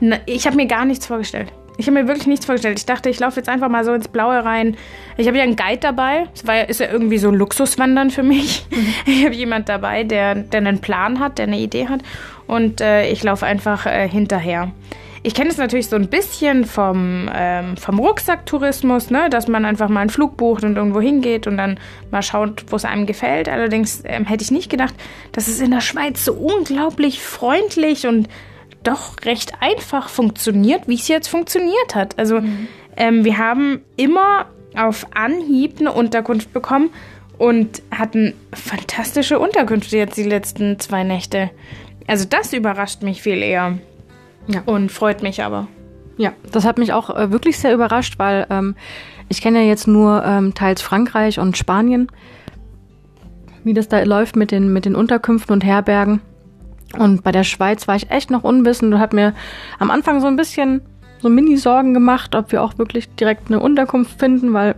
na, 0.00 0.18
ich 0.26 0.46
habe 0.46 0.56
mir 0.56 0.66
gar 0.66 0.84
nichts 0.84 1.06
vorgestellt. 1.06 1.52
Ich 1.76 1.86
habe 1.86 2.00
mir 2.00 2.08
wirklich 2.08 2.26
nichts 2.26 2.44
vorgestellt. 2.44 2.78
Ich 2.78 2.86
dachte, 2.86 3.08
ich 3.08 3.20
laufe 3.20 3.36
jetzt 3.36 3.48
einfach 3.48 3.68
mal 3.68 3.84
so 3.84 3.92
ins 3.92 4.08
Blaue 4.08 4.44
rein. 4.44 4.76
Ich 5.16 5.28
habe 5.28 5.36
ja 5.36 5.44
einen 5.44 5.54
Guide 5.54 5.78
dabei. 5.78 6.26
Das 6.32 6.44
war, 6.44 6.68
ist 6.68 6.80
ja 6.80 6.90
irgendwie 6.90 7.18
so 7.18 7.30
Luxuswandern 7.30 8.10
für 8.10 8.24
mich. 8.24 8.66
Ich 9.06 9.24
habe 9.24 9.34
jemand 9.34 9.68
dabei, 9.68 10.04
der, 10.04 10.34
der 10.34 10.58
einen 10.58 10.80
Plan 10.80 11.20
hat, 11.20 11.38
der 11.38 11.46
eine 11.46 11.58
Idee 11.58 11.88
hat. 11.88 12.00
Und 12.46 12.80
äh, 12.80 13.08
ich 13.08 13.22
laufe 13.22 13.46
einfach 13.46 13.86
äh, 13.86 14.08
hinterher. 14.08 14.72
Ich 15.22 15.34
kenne 15.34 15.50
es 15.50 15.56
natürlich 15.56 15.88
so 15.88 15.96
ein 15.96 16.08
bisschen 16.08 16.64
vom, 16.64 17.28
ähm, 17.34 17.76
vom 17.76 17.98
Rucksacktourismus, 17.98 19.10
ne? 19.10 19.28
dass 19.30 19.48
man 19.48 19.64
einfach 19.64 19.88
mal 19.88 20.00
einen 20.00 20.10
Flug 20.10 20.36
bucht 20.36 20.64
und 20.64 20.76
irgendwo 20.76 21.00
hingeht 21.00 21.46
und 21.46 21.56
dann 21.56 21.78
mal 22.10 22.22
schaut, 22.22 22.64
wo 22.68 22.76
es 22.76 22.84
einem 22.84 23.06
gefällt. 23.06 23.48
Allerdings 23.48 24.02
ähm, 24.04 24.24
hätte 24.26 24.44
ich 24.44 24.50
nicht 24.50 24.70
gedacht, 24.70 24.94
dass 25.32 25.48
es 25.48 25.60
in 25.60 25.70
der 25.70 25.80
Schweiz 25.80 26.24
so 26.24 26.34
unglaublich 26.34 27.20
freundlich 27.20 28.06
und 28.06 28.28
doch 28.84 29.16
recht 29.24 29.54
einfach 29.60 30.08
funktioniert, 30.08 30.86
wie 30.86 30.94
es 30.94 31.08
jetzt 31.08 31.28
funktioniert 31.28 31.94
hat. 31.94 32.18
Also 32.18 32.40
ähm, 32.96 33.24
wir 33.24 33.38
haben 33.38 33.80
immer 33.96 34.46
auf 34.76 35.06
Anhieb 35.14 35.80
eine 35.80 35.92
Unterkunft 35.92 36.52
bekommen 36.52 36.90
und 37.38 37.82
hatten 37.90 38.34
fantastische 38.52 39.38
Unterkünfte 39.38 39.96
jetzt 39.96 40.16
die 40.16 40.24
letzten 40.24 40.78
zwei 40.78 41.02
Nächte. 41.04 41.50
Also 42.06 42.24
das 42.24 42.52
überrascht 42.52 43.02
mich 43.02 43.22
viel 43.22 43.42
eher. 43.42 43.78
Ja. 44.48 44.62
Und 44.66 44.90
freut 44.90 45.22
mich 45.22 45.42
aber. 45.42 45.68
Ja, 46.16 46.32
das 46.50 46.64
hat 46.64 46.78
mich 46.78 46.92
auch 46.92 47.10
äh, 47.10 47.30
wirklich 47.30 47.58
sehr 47.58 47.74
überrascht, 47.74 48.18
weil 48.18 48.46
ähm, 48.50 48.74
ich 49.28 49.40
kenne 49.40 49.60
ja 49.60 49.66
jetzt 49.66 49.86
nur 49.86 50.24
ähm, 50.24 50.54
teils 50.54 50.82
Frankreich 50.82 51.38
und 51.38 51.56
Spanien, 51.56 52.08
wie 53.62 53.74
das 53.74 53.88
da 53.88 54.02
läuft 54.02 54.34
mit 54.34 54.50
den, 54.50 54.72
mit 54.72 54.84
den 54.84 54.96
Unterkünften 54.96 55.52
und 55.52 55.64
Herbergen. 55.64 56.20
Und 56.98 57.22
bei 57.22 57.32
der 57.32 57.44
Schweiz 57.44 57.86
war 57.86 57.96
ich 57.96 58.10
echt 58.10 58.30
noch 58.30 58.42
unwissend 58.42 58.94
und 58.94 59.00
hat 59.00 59.12
mir 59.12 59.34
am 59.78 59.90
Anfang 59.90 60.20
so 60.20 60.26
ein 60.26 60.36
bisschen 60.36 60.80
so 61.20 61.28
Mini-Sorgen 61.28 61.94
gemacht, 61.94 62.34
ob 62.34 62.52
wir 62.52 62.62
auch 62.62 62.78
wirklich 62.78 63.08
direkt 63.14 63.48
eine 63.48 63.60
Unterkunft 63.60 64.18
finden, 64.18 64.54
weil 64.54 64.76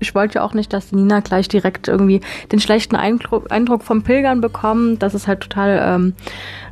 ich 0.00 0.14
wollte 0.14 0.36
ja 0.36 0.42
auch 0.42 0.54
nicht, 0.54 0.72
dass 0.72 0.92
Nina 0.92 1.20
gleich 1.20 1.48
direkt 1.48 1.88
irgendwie 1.88 2.20
den 2.52 2.60
schlechten 2.60 2.96
Eindruck, 2.96 3.50
Eindruck 3.50 3.82
vom 3.82 4.02
Pilgern 4.02 4.40
bekommen, 4.40 4.98
dass 4.98 5.14
es 5.14 5.26
halt 5.26 5.40
total 5.40 5.80
ähm, 5.82 6.14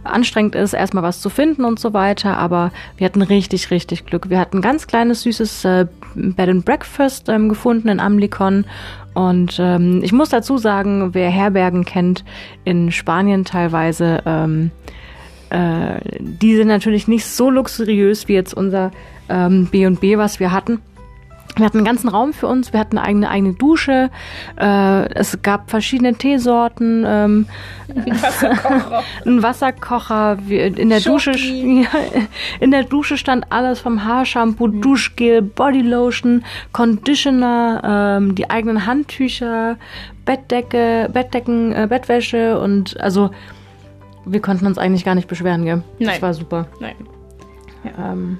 anstrengend 0.04 0.54
ist, 0.54 0.72
erstmal 0.72 1.02
was 1.02 1.20
zu 1.20 1.30
finden 1.30 1.64
und 1.64 1.78
so 1.78 1.92
weiter. 1.92 2.36
Aber 2.36 2.72
wir 2.96 3.06
hatten 3.06 3.22
richtig, 3.22 3.70
richtig 3.70 4.06
Glück. 4.06 4.30
Wir 4.30 4.38
hatten 4.38 4.58
ein 4.58 4.62
ganz 4.62 4.86
kleines, 4.86 5.22
süßes 5.22 5.64
äh, 5.64 5.86
Bed 6.14 6.48
and 6.48 6.64
Breakfast 6.64 7.28
ähm, 7.28 7.48
gefunden 7.48 7.88
in 7.88 8.00
Amlikon. 8.00 8.64
Und 9.14 9.58
ähm, 9.58 10.00
ich 10.02 10.12
muss 10.12 10.30
dazu 10.30 10.58
sagen, 10.58 11.14
wer 11.14 11.30
Herbergen 11.30 11.84
kennt 11.84 12.24
in 12.64 12.90
Spanien 12.90 13.44
teilweise, 13.44 14.22
ähm, 14.24 14.70
äh, 15.50 16.00
die 16.18 16.56
sind 16.56 16.68
natürlich 16.68 17.08
nicht 17.08 17.26
so 17.26 17.50
luxuriös 17.50 18.26
wie 18.28 18.34
jetzt 18.34 18.54
unser 18.54 18.90
ähm, 19.28 19.66
B&B, 19.66 20.16
was 20.16 20.40
wir 20.40 20.50
hatten. 20.50 20.80
Wir 21.56 21.66
hatten 21.66 21.78
einen 21.78 21.86
ganzen 21.86 22.08
Raum 22.08 22.32
für 22.32 22.46
uns, 22.46 22.72
wir 22.72 22.80
hatten 22.80 22.96
eine 22.96 23.06
eigene, 23.06 23.28
eigene 23.28 23.52
Dusche, 23.52 24.10
äh, 24.58 25.14
es 25.14 25.42
gab 25.42 25.68
verschiedene 25.70 26.14
Teesorten, 26.14 27.04
ähm, 27.06 27.46
Wasserkocher. 27.88 29.02
ein 29.26 29.42
Wasserkocher, 29.42 30.38
in 30.48 30.88
der 30.88 31.00
Dusche 31.00 31.34
Schoki. 31.34 31.82
ja, 31.92 31.98
in 32.60 32.70
der 32.70 32.84
Dusche 32.84 33.18
stand 33.18 33.52
alles 33.52 33.80
vom 33.80 34.04
Haarshampoo, 34.04 34.68
Duschgel, 34.68 35.42
Bodylotion, 35.42 36.42
Conditioner, 36.72 38.18
ähm, 38.18 38.34
die 38.34 38.48
eigenen 38.48 38.86
Handtücher, 38.86 39.76
Bettdecke, 40.24 41.10
Bettdecken, 41.12 41.72
äh, 41.72 41.86
Bettwäsche 41.86 42.58
und 42.60 42.98
also 42.98 43.30
wir 44.24 44.40
konnten 44.40 44.66
uns 44.66 44.78
eigentlich 44.78 45.04
gar 45.04 45.14
nicht 45.14 45.28
beschweren, 45.28 45.64
gell? 45.64 45.82
Das 45.98 46.08
Nein. 46.08 46.22
war 46.22 46.34
super. 46.34 46.66
Nein. 46.80 46.94
Ähm, 47.98 48.38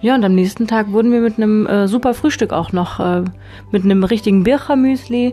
ja, 0.00 0.14
und 0.14 0.24
am 0.24 0.34
nächsten 0.34 0.66
Tag 0.66 0.92
wurden 0.92 1.12
wir 1.12 1.20
mit 1.20 1.36
einem 1.36 1.66
äh, 1.66 1.88
super 1.88 2.14
Frühstück 2.14 2.52
auch 2.52 2.72
noch, 2.72 3.00
äh, 3.00 3.24
mit 3.70 3.84
einem 3.84 4.04
richtigen 4.04 4.42
Birchermüsli 4.44 5.32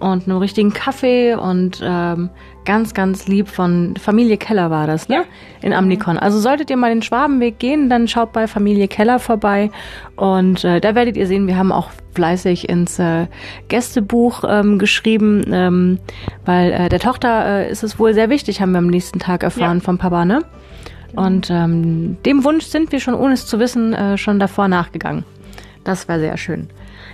und 0.00 0.28
einem 0.28 0.38
richtigen 0.38 0.72
Kaffee 0.72 1.34
und 1.34 1.80
ähm, 1.82 2.28
ganz, 2.64 2.94
ganz 2.94 3.26
lieb 3.28 3.48
von 3.48 3.94
Familie 3.96 4.36
Keller 4.36 4.70
war 4.70 4.86
das, 4.86 5.08
ne? 5.08 5.16
Ja. 5.16 5.22
In 5.62 5.72
Amnikon. 5.72 6.18
Also 6.18 6.40
solltet 6.40 6.68
ihr 6.70 6.76
mal 6.76 6.90
den 6.90 7.00
Schwabenweg 7.02 7.58
gehen, 7.58 7.88
dann 7.88 8.08
schaut 8.08 8.32
bei 8.32 8.46
Familie 8.46 8.88
Keller 8.88 9.18
vorbei 9.18 9.70
und 10.16 10.64
äh, 10.64 10.80
da 10.80 10.94
werdet 10.94 11.16
ihr 11.16 11.26
sehen, 11.26 11.46
wir 11.46 11.56
haben 11.56 11.72
auch 11.72 11.90
fleißig 12.14 12.68
ins 12.68 12.98
äh, 12.98 13.26
Gästebuch 13.68 14.44
ähm, 14.46 14.78
geschrieben, 14.78 15.44
ähm, 15.50 15.98
weil 16.44 16.72
äh, 16.72 16.88
der 16.88 17.00
Tochter 17.00 17.46
äh, 17.46 17.70
ist 17.70 17.82
es 17.82 17.98
wohl 17.98 18.14
sehr 18.14 18.30
wichtig, 18.30 18.60
haben 18.60 18.72
wir 18.72 18.78
am 18.78 18.88
nächsten 18.88 19.18
Tag 19.20 19.42
erfahren 19.42 19.78
Ja. 19.78 19.84
vom 19.84 19.98
Papa, 19.98 20.24
ne? 20.24 20.42
Und 21.16 21.48
ähm, 21.50 22.16
dem 22.24 22.44
Wunsch 22.44 22.66
sind 22.66 22.92
wir 22.92 23.00
schon, 23.00 23.14
ohne 23.14 23.34
es 23.34 23.46
zu 23.46 23.58
wissen, 23.58 23.92
äh, 23.92 24.18
schon 24.18 24.38
davor 24.38 24.68
nachgegangen. 24.68 25.24
Das 25.84 26.08
war 26.08 26.18
sehr 26.18 26.36
schön. 26.36 26.68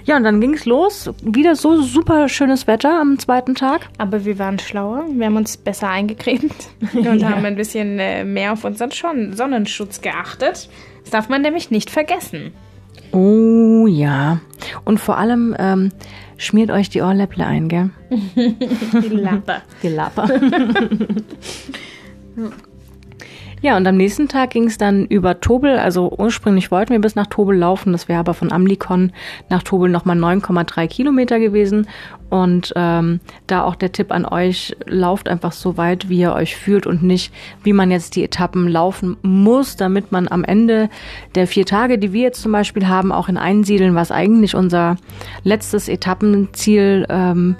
Ja, 0.05 0.17
und 0.17 0.25
dann 0.25 0.41
ging's 0.41 0.65
los. 0.65 1.11
Wieder 1.23 1.57
so 1.57 1.83
super 1.83 2.29
schönes 2.29 2.67
Wetter 2.67 3.01
am 3.01 3.19
zweiten 3.19 3.55
Tag. 3.55 3.89
Aber 3.99 4.25
wir 4.25 4.39
waren 4.39 4.59
schlauer. 4.59 5.05
Wir 5.13 5.27
haben 5.27 5.37
uns 5.37 5.57
besser 5.57 5.89
eingecremt 5.89 6.55
und 6.95 7.25
haben 7.25 7.45
ein 7.45 7.57
bisschen 7.57 7.99
äh, 7.99 8.25
mehr 8.25 8.53
auf 8.53 8.65
unseren 8.65 9.35
Sonnenschutz 9.35 10.01
geachtet. 10.01 10.69
Das 11.03 11.11
darf 11.11 11.29
man 11.29 11.43
nämlich 11.43 11.71
nicht 11.71 11.91
vergessen. 11.91 12.53
Oh 13.13 13.87
ja. 13.87 14.41
Und 14.85 14.99
vor 14.99 15.19
allem 15.19 15.55
ähm, 15.59 15.91
schmiert 16.37 16.71
euch 16.71 16.89
die 16.89 17.03
Ohrläpple 17.03 17.45
ein, 17.45 17.69
gell? 17.69 17.91
Die 18.11 19.09
Lampe. 19.09 19.57
Die 19.83 19.89
Lapper. 19.89 20.29
Ja, 23.63 23.77
und 23.77 23.87
am 23.87 23.99
nächsten 23.99 24.27
Tag 24.27 24.51
ging 24.51 24.65
es 24.65 24.79
dann 24.79 25.05
über 25.05 25.41
Tobel. 25.41 25.79
Also 25.79 26.11
ursprünglich 26.17 26.71
wollten 26.71 26.93
wir 26.93 26.99
bis 26.99 27.15
nach 27.15 27.27
Tobel 27.27 27.59
laufen. 27.59 27.93
Das 27.93 28.09
wäre 28.09 28.19
aber 28.21 28.33
von 28.33 28.53
Amlikon 28.53 29.13
nach 29.51 29.63
Tobel 29.63 29.91
nochmal 29.91 30.17
9,3 30.17 30.87
Kilometer 30.87 31.39
gewesen. 31.39 31.87
Und 32.31 32.73
ähm, 32.75 33.21
da 33.47 33.65
auch 33.65 33.75
der 33.75 33.93
Tipp 33.93 34.13
an 34.13 34.25
euch, 34.25 34.75
lauft 34.87 35.29
einfach 35.29 35.53
so 35.53 35.77
weit, 35.77 36.09
wie 36.09 36.21
ihr 36.21 36.33
euch 36.33 36.57
fühlt 36.57 36.87
und 36.87 37.03
nicht, 37.03 37.35
wie 37.63 37.75
man 37.75 37.91
jetzt 37.91 38.17
die 38.17 38.25
Etappen 38.25 38.67
laufen 38.67 39.19
muss, 39.21 39.77
damit 39.77 40.11
man 40.11 40.27
am 40.29 40.43
Ende 40.43 40.89
der 41.35 41.47
vier 41.47 41.67
Tage, 41.67 41.99
die 41.99 42.15
wir 42.15 42.23
jetzt 42.23 42.41
zum 42.41 42.53
Beispiel 42.53 42.89
haben, 42.89 43.13
auch 43.13 43.29
in 43.29 43.37
Einsiedeln, 43.37 43.95
was 43.95 44.11
eigentlich 44.11 44.55
unser 44.55 44.97
letztes 45.45 45.89
Etappenziel 45.89 47.05
ähm, 47.11 47.57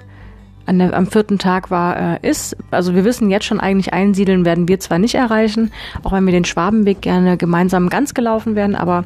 der, 0.67 0.95
am 0.95 1.07
vierten 1.07 1.37
Tag 1.37 1.71
war, 1.71 2.21
äh, 2.23 2.27
ist. 2.29 2.55
Also 2.71 2.95
wir 2.95 3.05
wissen 3.05 3.29
jetzt 3.29 3.45
schon 3.45 3.59
eigentlich, 3.59 3.93
einsiedeln 3.93 4.45
werden 4.45 4.67
wir 4.67 4.79
zwar 4.79 4.99
nicht 4.99 5.15
erreichen, 5.15 5.71
auch 6.03 6.11
wenn 6.11 6.25
wir 6.25 6.31
den 6.31 6.45
Schwabenweg 6.45 7.01
gerne 7.01 7.37
gemeinsam 7.37 7.89
ganz 7.89 8.13
gelaufen 8.13 8.55
werden, 8.55 8.75
aber 8.75 9.05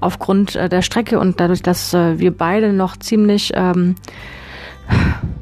aufgrund 0.00 0.56
äh, 0.56 0.68
der 0.68 0.82
Strecke 0.82 1.18
und 1.18 1.40
dadurch, 1.40 1.62
dass 1.62 1.94
äh, 1.94 2.18
wir 2.18 2.36
beide 2.36 2.72
noch 2.72 2.96
ziemlich 2.96 3.52
ähm, 3.54 3.96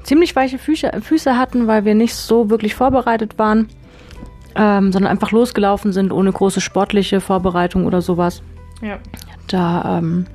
ziemlich 0.02 0.34
weiche 0.36 0.58
Füße, 0.58 0.90
Füße 1.00 1.36
hatten, 1.36 1.66
weil 1.66 1.84
wir 1.84 1.94
nicht 1.94 2.14
so 2.14 2.50
wirklich 2.50 2.74
vorbereitet 2.74 3.38
waren, 3.38 3.68
ähm, 4.54 4.92
sondern 4.92 5.10
einfach 5.10 5.32
losgelaufen 5.32 5.92
sind 5.92 6.12
ohne 6.12 6.32
große 6.32 6.60
sportliche 6.60 7.20
Vorbereitung 7.20 7.86
oder 7.86 8.00
sowas. 8.00 8.42
Ja. 8.80 8.98
Da, 9.48 9.98
ähm, 9.98 10.26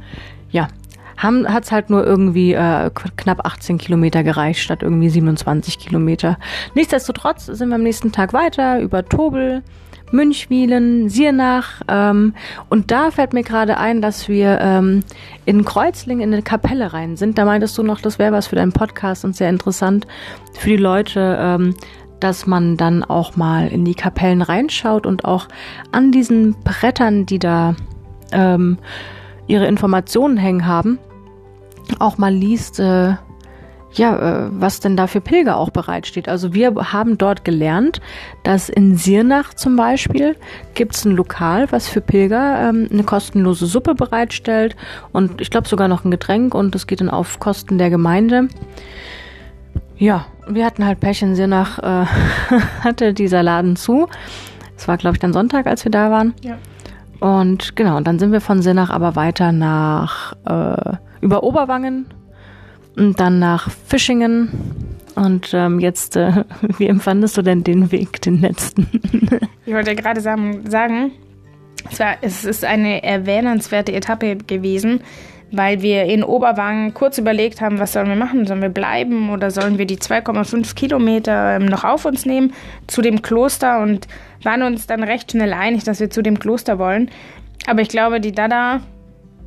ja, 0.50 0.68
hat 1.18 1.64
es 1.64 1.72
halt 1.72 1.90
nur 1.90 2.06
irgendwie 2.06 2.54
äh, 2.54 2.90
knapp 3.18 3.46
18 3.46 3.78
Kilometer 3.78 4.24
gereicht, 4.24 4.62
statt 4.62 4.84
irgendwie 4.84 5.10
27 5.10 5.80
Kilometer. 5.80 6.38
Nichtsdestotrotz 6.76 7.46
sind 7.46 7.70
wir 7.70 7.76
am 7.76 7.84
nächsten 7.84 8.12
Tag 8.12 8.34
weiter 8.34 8.80
über 8.80 9.06
Tobel, 9.06 9.64
Münchwilen, 10.12 11.10
Siernach. 11.10 11.82
Ähm, 11.88 12.36
und 12.70 12.92
da 12.92 13.12
fällt 13.12 13.34
mir 13.34 13.44
gerade 13.44 13.78
ein, 13.78 14.02
dass 14.02 14.30
wir 14.30 14.60
ähm, 14.62 15.04
in 15.46 15.66
Kreuzling 15.66 16.22
in 16.22 16.32
eine 16.32 16.44
Kapelle 16.44 16.94
rein 16.94 17.18
sind. 17.18 17.38
Da 17.38 17.46
meintest 17.46 17.78
du 17.78 17.84
noch, 17.84 18.00
das 18.00 18.20
wäre 18.20 18.32
was 18.32 18.48
für 18.48 18.56
deinen 18.56 18.74
Podcast 18.74 19.26
und 19.26 19.36
sehr 19.36 19.50
interessant 19.50 20.08
für 20.54 20.70
die 20.70 20.78
Leute. 20.78 21.38
Ähm, 21.40 21.76
dass 22.20 22.48
man 22.48 22.78
dann 22.78 23.04
auch 23.04 23.36
mal 23.36 23.68
in 23.68 23.84
die 23.84 23.96
Kapellen 23.96 24.42
reinschaut 24.42 25.06
und 25.06 25.26
auch 25.26 25.50
an 25.92 26.14
diesen 26.14 26.56
Brettern, 26.64 27.26
die 27.26 27.38
da 27.38 27.76
ähm, 28.32 28.78
ihre 29.48 29.68
Informationen 29.68 30.38
hängen 30.38 30.66
haben, 30.66 31.00
auch 32.00 32.18
mal 32.18 32.34
liest, 32.34 32.80
äh, 32.80 33.16
ja, 33.96 34.46
äh, 34.46 34.50
was 34.52 34.80
denn 34.80 34.98
da 34.98 35.08
für 35.08 35.22
Pilger 35.22 35.58
auch 35.58 35.70
bereitsteht. 35.70 36.28
Also 36.28 36.54
wir 36.54 36.74
haben 36.92 37.18
dort 37.18 37.46
gelernt, 37.46 38.02
dass 38.44 38.70
in 38.70 38.96
Sirnach 38.96 39.54
zum 39.54 39.76
Beispiel 39.76 40.36
gibt 40.74 40.96
es 40.96 41.06
ein 41.06 41.12
Lokal, 41.12 41.72
was 41.72 41.88
für 41.88 42.02
Pilger 42.02 42.70
ähm, 42.70 42.90
eine 42.92 43.04
kostenlose 43.04 43.66
Suppe 43.66 43.94
bereitstellt 43.94 44.76
und 45.12 45.42
ich 45.42 45.52
glaube 45.52 45.68
sogar 45.68 45.88
noch 45.88 46.06
ein 46.06 46.12
Getränk 46.12 46.56
und 46.56 46.74
das 46.74 46.88
geht 46.88 47.02
dann 47.02 47.10
auf 47.10 47.40
Kosten 47.40 47.78
der 47.78 47.90
Gemeinde. 47.90 48.48
Ja, 49.98 50.26
wir 50.48 50.66
hatten 50.66 50.86
halt 50.86 51.00
Pech 51.00 51.22
in 51.22 51.36
Sirnach, 51.36 51.80
äh, 51.80 52.06
hatte 52.84 53.14
dieser 53.14 53.44
Laden 53.44 53.76
zu. 53.76 54.08
Es 54.76 54.88
war, 54.88 54.98
glaube 54.98 55.16
ich, 55.16 55.20
dann 55.20 55.34
Sonntag, 55.34 55.68
als 55.68 55.86
wir 55.86 55.92
da 55.92 56.10
waren. 56.10 56.34
Ja. 56.42 56.58
Und 57.24 57.78
genau, 57.78 57.96
und 57.96 58.06
dann 58.06 58.20
sind 58.20 58.34
wir 58.34 58.42
von 58.42 58.62
Sinnach 58.62 58.90
aber 58.90 59.16
weiter 59.16 59.54
nach 59.54 60.34
äh, 60.46 60.98
über 61.22 61.42
Oberwangen 61.44 62.08
und 62.98 63.18
dann 63.18 63.40
nach 63.40 63.72
Fischingen. 63.88 64.50
Und 65.16 65.54
ähm, 65.54 65.80
jetzt, 65.80 66.18
äh, 66.18 66.44
wie 66.78 66.88
empfandest 66.88 67.38
du 67.38 67.42
denn 67.42 67.64
den 67.64 67.94
Weg, 67.94 68.22
den 68.22 68.42
letzten? 68.42 68.88
Ich 69.66 69.74
wollte 69.74 69.96
gerade 69.96 70.20
sagen, 70.20 71.14
es, 71.90 71.98
war, 71.98 72.18
es 72.20 72.44
ist 72.44 72.66
eine 72.66 73.02
erwähnenswerte 73.02 73.94
Etappe 73.94 74.36
gewesen, 74.36 75.00
weil 75.54 75.84
wir 75.84 76.06
in 76.06 76.24
Oberwangen 76.24 76.96
kurz 76.96 77.20
überlegt 77.20 77.62
haben, 77.62 77.78
was 77.78 77.94
sollen 77.94 78.10
wir 78.10 78.16
machen? 78.16 78.48
Sollen 78.48 78.62
wir 78.62 78.70
bleiben 78.70 79.30
oder 79.30 79.52
sollen 79.52 79.78
wir 79.78 79.86
die 79.86 79.98
2,5 79.98 80.74
Kilometer 80.74 81.58
ähm, 81.58 81.68
noch 81.68 81.84
auf 81.84 82.06
uns 82.06 82.26
nehmen 82.26 82.54
zu 82.88 83.04
dem 83.04 83.22
Kloster 83.22 83.80
und 83.82 84.08
waren 84.42 84.64
uns 84.64 84.88
dann 84.88 85.04
recht 85.04 85.32
schnell 85.32 85.54
einig, 85.54 85.84
dass 85.84 86.00
wir 86.00 86.10
zu 86.10 86.24
dem 86.24 86.40
Kloster 86.40 86.80
wollen. 86.80 87.12
Aber 87.68 87.82
ich 87.82 87.90
glaube, 87.90 88.20
die 88.20 88.32
Dada 88.32 88.82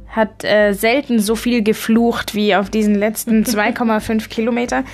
hat 0.09 0.45
äh, 0.45 0.73
selten 0.73 1.19
so 1.19 1.35
viel 1.35 1.65
geflucht 1.65 2.37
wie 2.37 2.55
auf 2.55 2.71
diesen 2.71 2.95
letzten 2.95 3.43
2,5 3.45 4.29
Kilometer. 4.29 4.85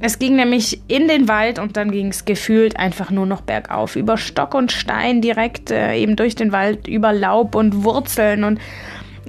Es 0.00 0.18
ging 0.18 0.36
nämlich 0.36 0.80
in 0.86 1.08
den 1.08 1.28
Wald 1.28 1.58
und 1.58 1.78
dann 1.78 1.90
ging 1.90 2.08
es 2.08 2.26
gefühlt 2.26 2.78
einfach 2.78 3.10
nur 3.10 3.26
noch 3.26 3.40
bergauf. 3.40 3.96
Über 3.96 4.18
Stock 4.18 4.54
und 4.54 4.70
Stein 4.70 5.22
direkt 5.22 5.70
äh, 5.70 5.96
eben 5.96 6.14
durch 6.14 6.36
den 6.36 6.52
Wald, 6.52 6.86
über 6.86 7.14
Laub 7.14 7.54
und 7.54 7.84
Wurzeln 7.84 8.44
und 8.44 8.60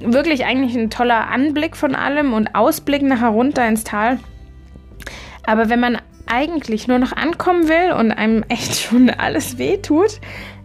wirklich 0.01 0.45
eigentlich 0.45 0.75
ein 0.75 0.89
toller 0.89 1.29
Anblick 1.29 1.75
von 1.75 1.95
allem 1.95 2.33
und 2.33 2.55
Ausblick 2.55 3.01
nach 3.01 3.21
herunter 3.21 3.67
ins 3.67 3.83
Tal. 3.83 4.19
Aber 5.45 5.69
wenn 5.69 5.79
man 5.79 5.97
eigentlich 6.27 6.87
nur 6.87 6.99
noch 6.99 7.11
ankommen 7.11 7.67
will 7.67 7.93
und 7.93 8.11
einem 8.11 8.43
echt 8.49 8.79
schon 8.79 9.09
alles 9.09 9.57
wehtut, 9.57 10.19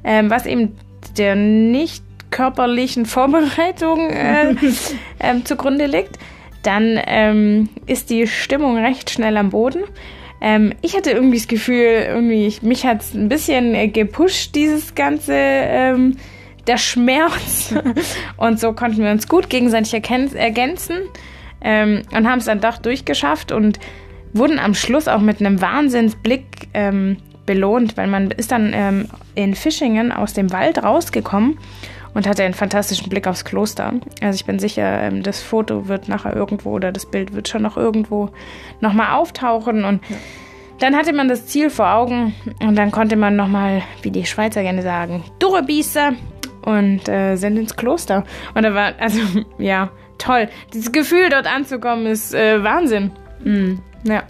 ähm, 0.04 0.30
was 0.30 0.46
eben 0.46 0.76
der 1.16 1.34
nicht 1.36 2.04
körperlichen 2.30 3.06
Vorbereitung 3.06 4.10
äh, 4.10 4.54
ähm, 5.20 5.44
zugrunde 5.44 5.86
liegt, 5.86 6.18
dann 6.62 6.98
ähm, 7.06 7.68
ist 7.86 8.10
die 8.10 8.26
Stimmung 8.26 8.76
recht 8.76 9.10
schnell 9.10 9.36
am 9.36 9.50
Boden. 9.50 9.84
Ähm, 10.40 10.72
ich 10.82 10.96
hatte 10.96 11.10
irgendwie 11.10 11.38
das 11.38 11.48
Gefühl, 11.48 12.04
irgendwie, 12.08 12.46
ich, 12.46 12.62
mich 12.62 12.84
hat 12.84 13.02
es 13.02 13.14
ein 13.14 13.28
bisschen 13.28 13.74
äh, 13.74 13.88
gepusht, 13.88 14.54
dieses 14.54 14.94
ganze, 14.94 15.32
ähm, 15.34 16.16
der 16.66 16.78
Schmerz. 16.78 17.74
und 18.36 18.60
so 18.60 18.72
konnten 18.72 19.02
wir 19.02 19.10
uns 19.10 19.28
gut 19.28 19.50
gegenseitig 19.50 19.94
ergänzen 19.94 20.96
ähm, 21.60 22.02
und 22.16 22.28
haben 22.28 22.38
es 22.38 22.44
dann 22.44 22.60
doch 22.60 22.78
durchgeschafft 22.78 23.52
und 23.52 23.78
wurden 24.32 24.58
am 24.58 24.74
Schluss 24.74 25.08
auch 25.08 25.20
mit 25.20 25.40
einem 25.40 25.60
Wahnsinnsblick 25.60 26.68
ähm, 26.74 27.16
belohnt, 27.46 27.96
weil 27.96 28.06
man 28.06 28.30
ist 28.30 28.52
dann 28.52 28.72
ähm, 28.74 29.08
in 29.34 29.54
Fischingen 29.54 30.12
aus 30.12 30.32
dem 30.34 30.52
Wald 30.52 30.82
rausgekommen 30.82 31.58
und 32.14 32.26
hatte 32.26 32.44
einen 32.44 32.54
fantastischen 32.54 33.08
Blick 33.08 33.26
aufs 33.26 33.44
Kloster. 33.44 33.94
Also 34.20 34.36
ich 34.36 34.44
bin 34.44 34.58
sicher, 34.58 35.02
ähm, 35.02 35.22
das 35.22 35.42
Foto 35.42 35.88
wird 35.88 36.08
nachher 36.08 36.34
irgendwo 36.34 36.70
oder 36.70 36.92
das 36.92 37.06
Bild 37.06 37.34
wird 37.34 37.48
schon 37.48 37.62
noch 37.62 37.76
irgendwo 37.76 38.30
nochmal 38.80 39.14
auftauchen 39.14 39.84
und 39.84 40.02
ja. 40.08 40.16
dann 40.78 40.96
hatte 40.96 41.12
man 41.12 41.28
das 41.28 41.46
Ziel 41.46 41.70
vor 41.70 41.92
Augen 41.92 42.34
und 42.60 42.76
dann 42.76 42.90
konnte 42.90 43.16
man 43.16 43.36
nochmal, 43.36 43.82
wie 44.02 44.10
die 44.10 44.26
Schweizer 44.26 44.62
gerne 44.62 44.82
sagen, 44.82 45.22
durchbeißen 45.38 46.16
und 46.64 47.08
äh, 47.08 47.36
sind 47.36 47.56
ins 47.56 47.76
Kloster. 47.76 48.24
Und 48.54 48.62
da 48.62 48.74
war, 48.74 48.92
also 48.98 49.20
ja, 49.58 49.90
toll. 50.18 50.48
Dieses 50.72 50.92
Gefühl 50.92 51.28
dort 51.30 51.46
anzukommen 51.46 52.06
ist 52.06 52.34
äh, 52.34 52.62
Wahnsinn. 52.62 53.10
Mhm. 53.42 53.80
Ja. 54.04 54.22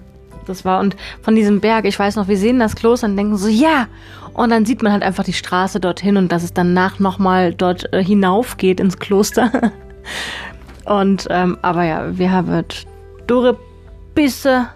Das 0.47 0.65
war 0.67 0.81
und 0.81 0.95
von 1.23 1.35
diesem 1.35 1.61
Berg, 1.61 1.87
ich 1.87 1.99
weiß 1.99 2.17
noch, 2.17 2.29
wir 2.29 2.37
sehen 2.37 2.59
das 2.59 2.77
Kloster 2.77 3.07
und 3.07 3.17
denken 3.17 3.39
so, 3.39 3.49
ja. 3.49 3.89
Und 4.35 4.51
dann 4.51 4.67
sieht 4.67 4.83
man 4.83 4.93
halt 4.93 5.03
einfach 5.03 5.25
die 5.25 5.33
Straße 5.33 5.81
dorthin 5.81 6.17
und 6.17 6.33
dass 6.33 6.43
es 6.43 6.53
danach 6.53 6.99
nochmal 6.99 7.55
dort 7.55 7.93
äh, 7.95 8.05
hinauf 8.05 8.57
geht 8.57 8.81
ins 8.81 8.99
Kloster. 8.99 9.51
und, 10.85 11.27
ähm, 11.31 11.57
aber 11.63 11.85
ja, 11.85 12.19
wir 12.19 12.31
haben 12.31 12.65
Dore 13.27 13.57
Bisse 14.15 14.69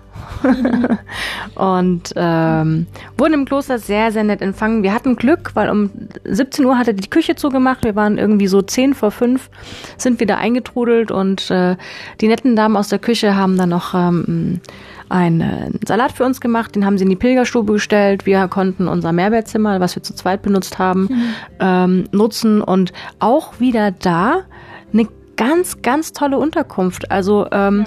und 1.54 2.12
ähm, 2.16 2.86
wurden 3.16 3.34
im 3.34 3.44
Kloster 3.44 3.78
sehr, 3.78 4.12
sehr 4.12 4.24
nett 4.24 4.40
empfangen. 4.42 4.82
Wir 4.82 4.94
hatten 4.94 5.16
Glück, 5.16 5.52
weil 5.54 5.70
um 5.70 5.90
17 6.24 6.64
Uhr 6.64 6.78
hatte 6.78 6.94
die 6.94 7.10
Küche 7.10 7.34
zugemacht. 7.34 7.84
Wir 7.84 7.96
waren 7.96 8.18
irgendwie 8.18 8.46
so 8.46 8.62
10 8.62 8.94
vor 8.94 9.10
5, 9.10 9.50
sind 9.96 10.20
wieder 10.20 10.38
eingetrudelt 10.38 11.10
und 11.10 11.50
äh, 11.50 11.76
die 12.20 12.28
netten 12.28 12.56
Damen 12.56 12.76
aus 12.76 12.88
der 12.88 12.98
Küche 12.98 13.36
haben 13.36 13.56
dann 13.56 13.70
noch 13.70 13.94
ähm, 13.94 14.60
einen 15.08 15.80
Salat 15.86 16.12
für 16.12 16.24
uns 16.24 16.40
gemacht, 16.40 16.74
den 16.74 16.84
haben 16.84 16.98
sie 16.98 17.04
in 17.04 17.10
die 17.10 17.16
Pilgerstube 17.16 17.72
gestellt. 17.72 18.26
Wir 18.26 18.46
konnten 18.48 18.88
unser 18.88 19.12
Mehrbettzimmer, 19.12 19.80
was 19.80 19.96
wir 19.96 20.02
zu 20.02 20.14
zweit 20.14 20.42
benutzt 20.42 20.78
haben, 20.78 21.08
mhm. 21.10 21.34
ähm, 21.60 22.04
nutzen 22.12 22.60
und 22.60 22.92
auch 23.18 23.58
wieder 23.58 23.90
da 23.90 24.40
eine 24.92 25.08
ganz, 25.36 25.82
ganz 25.82 26.12
tolle 26.12 26.38
Unterkunft. 26.38 27.10
Also 27.10 27.46
ähm, 27.52 27.86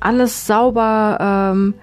alles 0.00 0.46
sauber, 0.46 1.52
ähm, 1.54 1.74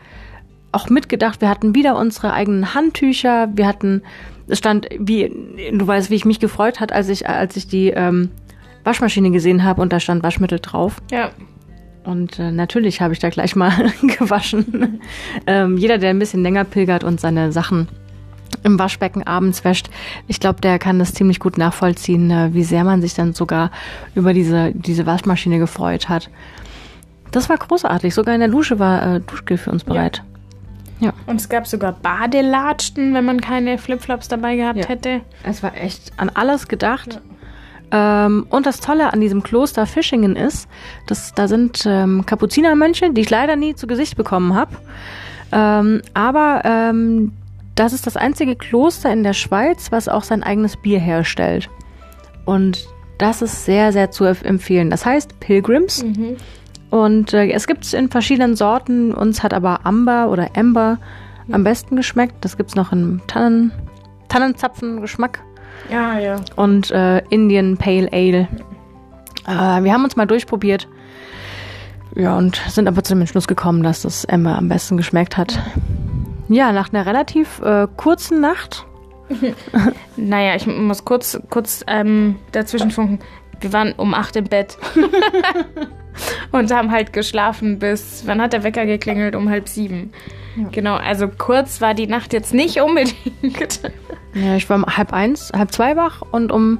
auch 0.72 0.90
mitgedacht. 0.90 1.42
Wir 1.42 1.50
hatten 1.50 1.76
wieder 1.76 1.98
unsere 1.98 2.34
eigenen 2.34 2.74
Handtücher. 2.74 3.50
Wir 3.54 3.68
hatten, 3.68 4.04
es 4.48 4.58
stand, 4.58 4.88
wie 5.00 5.32
du 5.72 5.88
weißt, 5.88 6.10
wie 6.10 6.16
ich 6.16 6.26
mich 6.26 6.40
gefreut 6.40 6.80
hat, 6.80 6.92
als 6.92 7.10
ich, 7.10 7.28
als 7.28 7.56
ich 7.56 7.68
die 7.68 7.90
ähm, 7.90 8.30
Waschmaschine 8.84 9.32
gesehen 9.32 9.64
habe 9.64 9.82
und 9.82 9.94
da 9.94 10.00
stand 10.00 10.24
Waschmittel 10.24 10.60
drauf. 10.60 11.02
Ja. 11.12 11.32
Und 12.04 12.40
äh, 12.40 12.52
natürlich 12.52 13.02
habe 13.02 13.14
ich 13.14 13.20
da 13.20 13.30
gleich 13.30 13.56
mal 13.56 13.92
gewaschen. 14.02 15.02
ähm, 15.46 15.78
jeder, 15.78 15.98
der 15.98 16.12
ein 16.12 16.20
bisschen 16.20 16.42
länger 16.42 16.64
pilgert 16.64 17.04
und 17.04 17.20
seine 17.20 17.52
Sachen 17.52 17.88
im 18.64 18.80
Waschbecken 18.80 19.24
abends 19.24 19.64
wäscht, 19.64 19.90
ich 20.28 20.40
glaube, 20.40 20.62
der 20.62 20.80
kann 20.80 21.00
das 21.00 21.14
ziemlich 21.14 21.40
gut 21.40 21.58
nachvollziehen, 21.58 22.32
äh, 22.32 22.54
wie 22.54 22.64
sehr 22.64 22.84
man 22.84 23.02
sich 23.02 23.14
dann 23.14 23.34
sogar 23.34 23.72
über 24.16 24.34
diese, 24.34 24.72
diese 24.74 25.06
Waschmaschine 25.06 25.60
gefreut 25.60 26.08
hat. 26.10 26.30
Das 27.32 27.50
war 27.50 27.58
großartig. 27.58 28.14
Sogar 28.14 28.34
in 28.34 28.40
der 28.40 28.50
Dusche 28.50 28.80
war 28.80 29.16
äh, 29.16 29.20
Duschgel 29.20 29.58
für 29.58 29.72
uns 29.72 29.84
bereit. 29.84 30.24
Ja. 31.00 31.08
ja. 31.08 31.14
Und 31.26 31.42
es 31.42 31.50
gab 31.50 31.68
sogar 31.68 31.94
Badelatschen, 31.94 33.14
wenn 33.14 33.26
man 33.26 33.42
keine 33.42 33.78
Flipflops 33.78 34.28
dabei 34.28 34.56
gehabt 34.56 34.80
ja. 34.80 34.88
hätte. 34.88 35.22
Es 35.44 35.64
war 35.64 35.76
echt 35.76 36.14
an 36.18 36.30
alles 36.34 36.68
gedacht. 36.68 37.20
Ja. 37.92 38.26
Ähm, 38.26 38.48
und 38.50 38.66
das 38.66 38.80
Tolle 38.80 39.14
an 39.14 39.22
diesem 39.22 39.44
Kloster 39.44 39.86
Fischingen 39.86 40.36
ist, 40.36 40.68
dass 41.06 41.34
da 41.34 41.48
sind 41.48 41.86
ähm, 41.86 42.26
Kapuzinermönche, 42.26 43.14
die 43.14 43.22
ich 43.22 43.30
leider 43.30 43.56
nie 43.56 43.76
zu 43.76 43.88
Gesicht 43.88 44.18
bekommen 44.18 44.56
habe. 44.56 44.76
Ähm, 45.52 46.02
aber 46.14 46.64
ähm, 46.66 47.32
das 47.76 47.94
ist 47.94 48.08
das 48.08 48.18
einzige 48.18 48.56
Kloster 48.56 49.12
in 49.14 49.24
der 49.24 49.34
Schweiz, 49.34 49.92
was 49.92 50.10
auch 50.10 50.24
sein 50.24 50.44
eigenes 50.44 50.76
Bier 50.76 51.00
herstellt. 51.00 51.70
Und 52.44 52.88
das 53.18 53.42
ist 53.42 53.66
sehr, 53.66 53.94
sehr 53.94 54.12
zu 54.12 54.26
empfehlen. 54.26 54.90
Das 54.90 55.06
heißt 55.06 55.40
Pilgrims. 55.40 56.04
Mhm. 56.04 56.38
Und 56.90 57.34
äh, 57.34 57.50
es 57.52 57.68
gibt 57.68 57.84
es 57.84 57.94
in 57.94 58.10
verschiedenen 58.10 58.56
Sorten. 58.56 59.14
Uns 59.14 59.44
hat 59.44 59.54
aber 59.54 59.86
Amber 59.86 60.30
oder 60.30 60.50
Amber 60.56 60.98
mhm. 61.48 61.54
am 61.56 61.64
besten 61.64 61.96
geschmeckt. 61.96 62.36
Das 62.42 62.58
gibt 62.58 62.70
es 62.70 62.76
noch 62.76 62.92
in 62.92 63.22
Tannen, 63.28 63.72
Tannenzapfen-Geschmack. 64.30 65.44
Ja, 65.92 66.20
ja. 66.20 66.38
Und 66.56 66.92
äh, 66.92 67.20
Indian 67.30 67.78
Pale 67.78 68.10
Ale. 68.12 68.48
Äh, 69.48 69.84
wir 69.84 69.94
haben 69.94 70.04
uns 70.04 70.16
mal 70.16 70.26
durchprobiert. 70.26 70.88
Ja, 72.16 72.38
und 72.38 72.56
sind 72.68 72.88
aber 72.88 73.04
zu 73.04 73.14
dem 73.14 73.22
Entschluss 73.22 73.48
gekommen, 73.48 73.84
dass 73.84 74.02
das 74.02 74.26
Emma 74.26 74.58
am 74.58 74.70
besten 74.70 74.98
geschmeckt 74.98 75.38
hat. 75.38 75.60
Ja, 76.50 76.72
nach 76.72 76.92
einer 76.92 77.06
relativ 77.06 77.62
äh, 77.62 77.88
kurzen 77.96 78.42
Nacht. 78.42 78.86
naja, 80.16 80.56
ich 80.56 80.66
muss 80.66 81.04
kurz, 81.04 81.40
kurz 81.50 81.84
ähm, 81.88 82.38
dazwischen 82.54 82.92
funken. 82.92 83.20
Wir 83.62 83.74
waren 83.74 83.94
um 83.94 84.14
acht 84.14 84.36
im 84.36 84.46
Bett. 84.46 84.78
und 86.52 86.72
haben 86.72 86.92
halt 86.92 87.14
geschlafen 87.14 87.80
bis, 87.80 88.24
wann 88.26 88.42
hat 88.42 88.54
der 88.54 88.64
Wecker 88.64 88.86
geklingelt? 88.86 89.36
Um 89.36 89.50
halb 89.50 89.68
sieben. 89.68 90.12
Ja. 90.56 90.70
Genau, 90.72 90.96
also 90.96 91.28
kurz 91.28 91.82
war 91.82 91.94
die 91.94 92.08
Nacht 92.08 92.34
jetzt 92.34 92.54
nicht 92.54 92.82
unbedingt. 92.82 93.82
Ja, 94.34 94.56
ich 94.56 94.70
war 94.70 94.78
um 94.78 94.86
halb 94.86 95.14
eins, 95.14 95.52
halb 95.56 95.72
zwei 95.72 95.96
wach 95.96 96.22
und 96.32 96.52
um, 96.52 96.80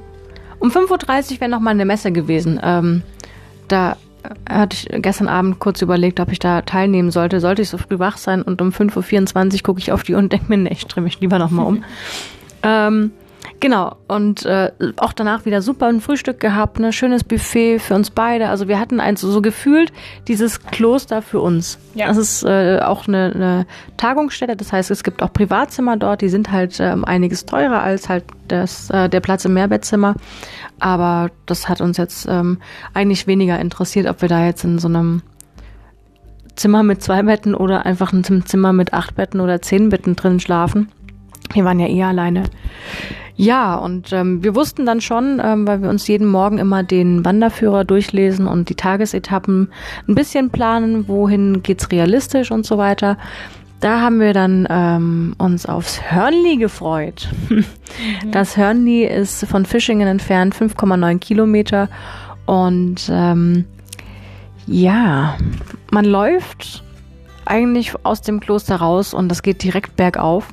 um 0.58 0.70
5.30 0.70 1.34
Uhr 1.34 1.40
wäre 1.40 1.50
noch 1.50 1.60
mal 1.60 1.70
eine 1.70 1.84
Messe 1.84 2.12
gewesen. 2.12 2.60
Ähm, 2.62 3.02
da 3.68 3.96
hatte 4.48 4.76
ich 4.76 5.02
gestern 5.02 5.28
Abend 5.28 5.58
kurz 5.58 5.80
überlegt, 5.80 6.20
ob 6.20 6.32
ich 6.32 6.38
da 6.38 6.62
teilnehmen 6.62 7.10
sollte. 7.10 7.40
Sollte 7.40 7.62
ich 7.62 7.68
so 7.68 7.78
früh 7.78 7.98
wach 7.98 8.16
sein 8.16 8.42
und 8.42 8.60
um 8.60 8.70
5.24 8.70 9.54
Uhr 9.54 9.62
gucke 9.62 9.80
ich 9.80 9.92
auf 9.92 10.02
die 10.02 10.14
Uhr 10.14 10.18
und 10.18 10.32
denke 10.32 10.46
mir, 10.48 10.58
nee, 10.58 10.72
ich 10.72 10.86
drehe 10.86 11.02
mich 11.02 11.20
lieber 11.20 11.38
noch 11.38 11.50
mal 11.50 11.62
um. 11.62 11.84
ähm, 12.62 13.12
Genau, 13.60 13.96
und 14.06 14.44
äh, 14.46 14.70
auch 14.98 15.12
danach 15.12 15.44
wieder 15.44 15.62
super 15.62 15.86
ein 15.86 16.00
Frühstück 16.00 16.38
gehabt, 16.38 16.78
ne 16.78 16.92
schönes 16.92 17.24
Buffet 17.24 17.80
für 17.80 17.94
uns 17.94 18.10
beide. 18.10 18.48
Also 18.48 18.68
wir 18.68 18.78
hatten 18.78 19.00
eins 19.00 19.20
so, 19.20 19.30
so 19.30 19.42
gefühlt 19.42 19.92
dieses 20.28 20.62
Kloster 20.64 21.22
für 21.22 21.40
uns. 21.40 21.78
Ja. 21.94 22.06
Das 22.06 22.16
ist 22.16 22.44
äh, 22.44 22.78
auch 22.80 23.08
eine, 23.08 23.32
eine 23.34 23.66
Tagungsstätte, 23.96 24.54
das 24.54 24.72
heißt, 24.72 24.90
es 24.92 25.02
gibt 25.02 25.22
auch 25.22 25.32
Privatzimmer 25.32 25.96
dort, 25.96 26.20
die 26.20 26.28
sind 26.28 26.52
halt 26.52 26.78
äh, 26.78 26.94
einiges 27.02 27.46
teurer 27.46 27.82
als 27.82 28.08
halt 28.08 28.24
das, 28.46 28.90
äh, 28.90 29.08
der 29.08 29.20
Platz 29.20 29.44
im 29.44 29.54
Mehrbettzimmer. 29.54 30.14
Aber 30.78 31.30
das 31.46 31.68
hat 31.68 31.80
uns 31.80 31.96
jetzt 31.96 32.26
ähm, 32.28 32.58
eigentlich 32.94 33.26
weniger 33.26 33.58
interessiert, 33.58 34.06
ob 34.06 34.22
wir 34.22 34.28
da 34.28 34.44
jetzt 34.44 34.62
in 34.62 34.78
so 34.78 34.86
einem 34.86 35.22
Zimmer 36.54 36.84
mit 36.84 37.02
zwei 37.02 37.22
Betten 37.22 37.54
oder 37.54 37.86
einfach 37.86 38.12
in 38.12 38.24
einem 38.24 38.46
Zimmer 38.46 38.72
mit 38.72 38.92
acht 38.92 39.16
Betten 39.16 39.40
oder 39.40 39.60
zehn 39.62 39.88
Betten 39.88 40.14
drin 40.14 40.38
schlafen. 40.38 40.88
Wir 41.52 41.64
waren 41.64 41.80
ja 41.80 41.86
eher 41.86 42.08
alleine. 42.08 42.44
Ja, 43.40 43.76
und 43.76 44.12
ähm, 44.12 44.42
wir 44.42 44.56
wussten 44.56 44.84
dann 44.84 45.00
schon, 45.00 45.40
ähm, 45.40 45.64
weil 45.64 45.80
wir 45.80 45.90
uns 45.90 46.08
jeden 46.08 46.26
Morgen 46.26 46.58
immer 46.58 46.82
den 46.82 47.24
Wanderführer 47.24 47.84
durchlesen 47.84 48.48
und 48.48 48.68
die 48.68 48.74
Tagesetappen 48.74 49.68
ein 50.08 50.14
bisschen 50.16 50.50
planen, 50.50 51.06
wohin 51.06 51.62
geht's 51.62 51.92
realistisch 51.92 52.50
und 52.50 52.66
so 52.66 52.78
weiter. 52.78 53.16
Da 53.78 54.00
haben 54.00 54.18
wir 54.18 54.32
dann 54.32 54.66
ähm, 54.68 55.36
uns 55.38 55.66
aufs 55.66 56.02
Hörnli 56.10 56.56
gefreut. 56.56 57.28
Das 58.30 58.56
Hörnli 58.56 59.04
ist 59.04 59.46
von 59.46 59.64
Fischingen 59.64 60.06
entfernt 60.06 60.54
5,9 60.54 61.18
Kilometer 61.18 61.88
und 62.44 63.08
ähm, 63.10 63.64
ja, 64.66 65.36
man 65.90 66.04
läuft 66.04 66.84
eigentlich 67.46 67.94
aus 68.04 68.20
dem 68.20 68.40
Kloster 68.40 68.76
raus 68.76 69.14
und 69.14 69.30
das 69.30 69.42
geht 69.42 69.62
direkt 69.62 69.96
bergauf 69.96 70.48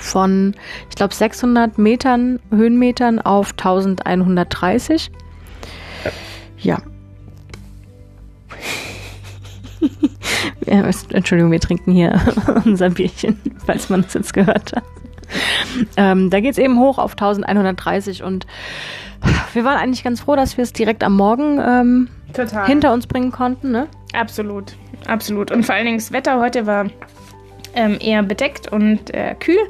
von, 0.00 0.54
ich 0.88 0.96
glaube, 0.96 1.14
600 1.14 1.78
Metern, 1.78 2.40
Höhenmetern 2.50 3.20
auf 3.20 3.52
1130. 3.52 5.10
Ja. 6.58 6.78
Entschuldigung, 11.10 11.52
wir 11.52 11.60
trinken 11.60 11.92
hier 11.92 12.20
unser 12.64 12.90
Bierchen, 12.90 13.40
falls 13.66 13.88
man 13.90 14.00
es 14.00 14.14
jetzt 14.14 14.32
gehört 14.32 14.72
hat. 14.74 14.84
Ähm, 15.96 16.30
da 16.30 16.40
geht 16.40 16.52
es 16.52 16.58
eben 16.58 16.78
hoch 16.78 16.98
auf 16.98 17.12
1130 17.12 18.22
und 18.22 18.46
wir 19.52 19.64
waren 19.64 19.78
eigentlich 19.78 20.04
ganz 20.04 20.20
froh, 20.20 20.36
dass 20.36 20.56
wir 20.56 20.62
es 20.62 20.72
direkt 20.72 21.02
am 21.02 21.16
Morgen 21.16 21.58
ähm, 21.60 22.08
hinter 22.66 22.92
uns 22.92 23.06
bringen 23.06 23.32
konnten. 23.32 23.70
Ne? 23.70 23.88
Absolut, 24.12 24.76
absolut. 25.06 25.50
Und 25.50 25.64
vor 25.64 25.74
allen 25.74 25.86
Dingen 25.86 25.98
das 25.98 26.12
Wetter 26.12 26.40
heute 26.40 26.66
war 26.66 26.86
ähm, 27.74 27.98
eher 28.00 28.22
bedeckt 28.22 28.70
und 28.70 29.12
äh, 29.14 29.34
kühl. 29.38 29.68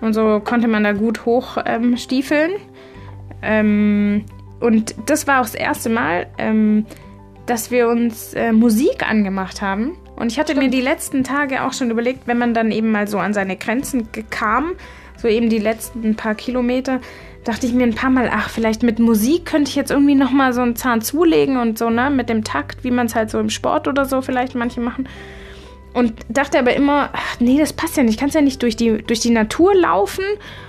Und 0.00 0.14
so 0.14 0.40
konnte 0.40 0.68
man 0.68 0.84
da 0.84 0.92
gut 0.92 1.24
hochstiefeln. 1.24 2.52
Ähm, 3.42 4.22
ähm, 4.22 4.24
und 4.60 4.94
das 5.06 5.26
war 5.26 5.40
auch 5.40 5.44
das 5.44 5.54
erste 5.54 5.90
Mal, 5.90 6.26
ähm, 6.38 6.86
dass 7.46 7.70
wir 7.70 7.88
uns 7.88 8.34
äh, 8.34 8.52
Musik 8.52 9.08
angemacht 9.08 9.60
haben. 9.60 9.96
Und 10.16 10.30
ich 10.30 10.38
hatte 10.38 10.52
Stimmt. 10.52 10.66
mir 10.66 10.70
die 10.70 10.80
letzten 10.80 11.24
Tage 11.24 11.64
auch 11.64 11.72
schon 11.72 11.90
überlegt, 11.90 12.26
wenn 12.26 12.38
man 12.38 12.54
dann 12.54 12.70
eben 12.70 12.92
mal 12.92 13.08
so 13.08 13.18
an 13.18 13.34
seine 13.34 13.56
Grenzen 13.56 14.08
kam, 14.30 14.72
so 15.16 15.26
eben 15.26 15.48
die 15.48 15.58
letzten 15.58 16.14
paar 16.14 16.34
Kilometer, 16.34 17.00
dachte 17.44 17.66
ich 17.66 17.72
mir 17.72 17.84
ein 17.84 17.94
paar 17.94 18.10
Mal, 18.10 18.30
ach, 18.32 18.48
vielleicht 18.50 18.84
mit 18.84 19.00
Musik 19.00 19.46
könnte 19.46 19.68
ich 19.68 19.74
jetzt 19.74 19.90
irgendwie 19.90 20.14
nochmal 20.14 20.52
so 20.52 20.60
einen 20.60 20.76
Zahn 20.76 21.00
zulegen 21.00 21.56
und 21.56 21.76
so, 21.76 21.90
ne, 21.90 22.10
mit 22.10 22.28
dem 22.28 22.44
Takt, 22.44 22.84
wie 22.84 22.92
man 22.92 23.06
es 23.06 23.16
halt 23.16 23.30
so 23.30 23.40
im 23.40 23.50
Sport 23.50 23.88
oder 23.88 24.04
so 24.04 24.22
vielleicht 24.22 24.54
manche 24.54 24.80
machen. 24.80 25.08
Und 25.94 26.14
dachte 26.28 26.58
aber 26.58 26.74
immer, 26.74 27.10
ach, 27.12 27.40
nee, 27.40 27.58
das 27.58 27.72
passt 27.72 27.96
ja 27.96 28.02
nicht. 28.02 28.18
Kannst 28.18 28.34
ja 28.34 28.40
nicht 28.40 28.62
durch 28.62 28.76
die, 28.76 29.02
durch 29.02 29.20
die 29.20 29.30
Natur 29.30 29.74
laufen 29.74 30.24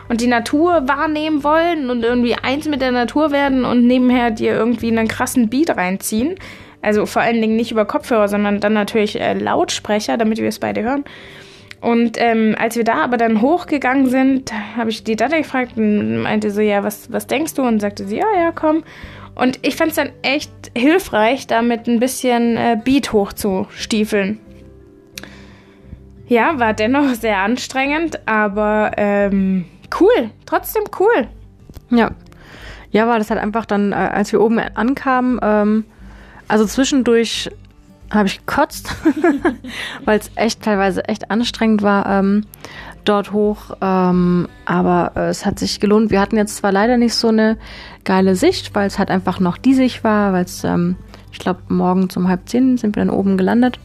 und 0.10 0.20
die 0.20 0.28
Natur 0.28 0.88
wahrnehmen 0.88 1.44
wollen 1.44 1.90
und 1.90 2.04
irgendwie 2.04 2.36
eins 2.36 2.68
mit 2.68 2.82
der 2.82 2.92
Natur 2.92 3.32
werden 3.32 3.64
und 3.64 3.88
nebenher 3.88 4.32
dir 4.32 4.54
irgendwie 4.54 4.92
einen 4.92 5.08
krassen 5.08 5.50
Beat 5.50 5.70
reinziehen. 5.70 6.36
Also 6.82 7.06
vor 7.06 7.22
allen 7.22 7.42
Dingen 7.42 7.56
nicht 7.56 7.72
über 7.72 7.86
Kopfhörer, 7.86 8.28
sondern 8.28 8.60
dann 8.60 8.74
natürlich 8.74 9.20
äh, 9.20 9.34
Lautsprecher, 9.34 10.18
damit 10.18 10.40
wir 10.40 10.50
es 10.50 10.60
beide 10.60 10.84
hören. 10.84 11.06
Und 11.80 12.18
ähm, 12.18 12.56
als 12.58 12.76
wir 12.76 12.84
da 12.84 13.04
aber 13.04 13.18
dann 13.18 13.42
hochgegangen 13.42 14.08
sind, 14.08 14.54
habe 14.78 14.90
ich 14.90 15.04
die 15.04 15.16
Dada 15.16 15.38
gefragt 15.38 15.74
und 15.76 16.22
meinte 16.22 16.52
so, 16.52 16.62
ja, 16.62 16.84
was, 16.84 17.12
was 17.12 17.28
denkst 17.28 17.56
du? 17.56 17.62
Und 17.64 17.80
sagte 17.80 18.06
sie, 18.06 18.18
ja, 18.18 18.26
ja, 18.38 18.52
komm. 18.52 18.84
Und 19.36 19.60
ich 19.64 19.76
fand 19.76 19.92
es 19.92 19.96
dann 19.96 20.12
echt 20.22 20.52
hilfreich, 20.78 21.48
damit 21.48 21.88
ein 21.88 22.00
bisschen 22.00 22.56
äh, 22.56 22.78
Beat 22.84 23.12
hochzustiefeln. 23.12 24.40
Ja, 26.34 26.58
war 26.58 26.74
dennoch 26.74 27.14
sehr 27.14 27.38
anstrengend, 27.38 28.28
aber 28.28 28.94
ähm, 28.98 29.66
cool, 30.00 30.32
trotzdem 30.48 30.82
cool. 31.00 31.28
Ja. 31.92 32.10
Ja, 32.90 33.08
war 33.08 33.20
das 33.20 33.30
halt 33.30 33.40
einfach 33.40 33.68
dann, 33.68 33.92
äh, 33.92 33.96
als 33.96 34.32
wir 34.32 34.42
oben 34.42 34.58
ankamen, 34.58 35.40
ähm, 35.44 35.86
also 36.48 36.66
zwischendurch 36.66 37.52
habe 38.10 38.28
ich 38.28 38.40
gekotzt, 38.40 38.96
weil 40.06 40.18
es 40.18 40.32
echt 40.34 40.64
teilweise 40.64 41.08
echt 41.08 41.30
anstrengend 41.30 41.84
war 41.84 42.10
ähm, 42.10 42.46
dort 43.06 43.32
hoch. 43.32 43.78
Ähm, 43.80 44.48
aber 44.66 45.12
äh, 45.16 45.28
es 45.28 45.46
hat 45.46 45.60
sich 45.60 45.80
gelohnt. 45.80 46.10
Wir 46.10 46.20
hatten 46.20 46.38
jetzt 46.38 46.58
zwar 46.58 46.72
leider 46.72 46.98
nicht 46.98 47.14
so 47.14 47.28
eine 47.28 47.60
geile 48.06 48.36
Sicht, 48.36 48.74
weil 48.74 48.88
es 48.88 48.98
halt 48.98 49.12
einfach 49.12 49.40
noch 49.40 49.60
diesig 49.60 50.04
war, 50.04 50.34
weil 50.34 50.46
es, 50.46 50.64
ähm, 50.64 50.96
ich 51.32 51.38
glaube, 51.38 51.62
morgen 51.68 52.08
um 52.16 52.28
halb 52.28 52.50
zehn 52.50 52.78
sind 52.80 52.96
wir 52.96 53.06
dann 53.06 53.14
oben 53.14 53.38
gelandet. 53.38 53.78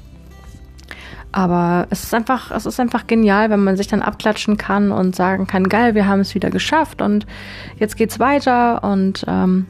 Aber 1.30 1.86
es 1.90 2.04
ist 2.04 2.14
einfach, 2.14 2.50
es 2.50 2.64
ist 2.64 2.80
einfach 2.80 3.06
genial, 3.06 3.50
wenn 3.50 3.62
man 3.62 3.76
sich 3.76 3.86
dann 3.86 4.02
abklatschen 4.02 4.56
kann 4.56 4.90
und 4.90 5.14
sagen 5.14 5.46
kann, 5.46 5.68
geil, 5.68 5.94
wir 5.94 6.06
haben 6.06 6.20
es 6.20 6.34
wieder 6.34 6.50
geschafft 6.50 7.02
und 7.02 7.26
jetzt 7.78 7.96
geht's 7.96 8.18
weiter 8.18 8.82
und 8.82 9.24
ähm, 9.28 9.66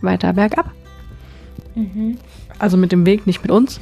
weiter 0.00 0.32
bergab. 0.32 0.70
Also 2.58 2.76
mit 2.76 2.90
dem 2.90 3.06
Weg, 3.06 3.26
nicht 3.26 3.42
mit 3.42 3.52
uns. 3.52 3.80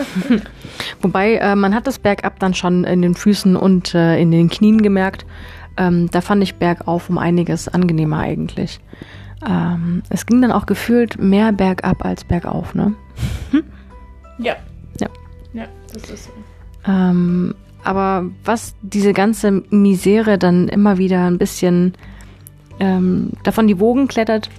Wobei, 1.00 1.34
äh, 1.36 1.54
man 1.54 1.74
hat 1.74 1.86
das 1.86 2.00
bergab 2.00 2.40
dann 2.40 2.54
schon 2.54 2.82
in 2.84 3.02
den 3.02 3.14
Füßen 3.14 3.54
und 3.54 3.94
äh, 3.94 4.18
in 4.20 4.32
den 4.32 4.48
Knien 4.48 4.82
gemerkt. 4.82 5.24
Ähm, 5.76 6.10
da 6.10 6.20
fand 6.20 6.42
ich 6.42 6.56
bergauf 6.56 7.08
um 7.08 7.18
einiges 7.18 7.68
angenehmer 7.68 8.18
eigentlich. 8.18 8.80
Ähm, 9.48 10.02
es 10.08 10.26
ging 10.26 10.42
dann 10.42 10.50
auch 10.50 10.66
gefühlt 10.66 11.20
mehr 11.20 11.52
bergab 11.52 12.04
als 12.04 12.24
bergauf, 12.24 12.74
ne? 12.74 12.94
Ja. 14.38 14.54
Ja. 14.54 14.56
Ist 15.96 16.24
so. 16.24 16.30
Ähm, 16.86 17.54
aber 17.84 18.26
was 18.44 18.74
diese 18.82 19.12
ganze 19.12 19.62
Misere 19.70 20.38
dann 20.38 20.68
immer 20.68 20.98
wieder 20.98 21.26
ein 21.26 21.38
bisschen 21.38 21.94
ähm, 22.80 23.30
davon 23.42 23.66
die 23.66 23.80
Wogen 23.80 24.08
klettert, 24.08 24.50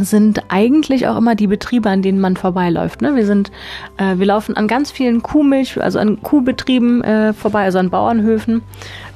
sind 0.00 0.42
eigentlich 0.48 1.06
auch 1.06 1.16
immer 1.16 1.34
die 1.34 1.46
Betriebe, 1.46 1.88
an 1.90 2.02
denen 2.02 2.20
man 2.20 2.36
vorbeiläuft. 2.36 3.02
Ne? 3.02 3.16
Wir 3.16 3.26
sind, 3.26 3.50
äh, 3.96 4.18
wir 4.18 4.26
laufen 4.26 4.56
an 4.56 4.68
ganz 4.68 4.90
vielen 4.90 5.22
Kuhmilch, 5.22 5.80
also 5.80 5.98
an 5.98 6.20
Kuhbetrieben 6.22 7.02
äh, 7.02 7.32
vorbei, 7.32 7.64
also 7.64 7.78
an 7.78 7.90
Bauernhöfen. 7.90 8.62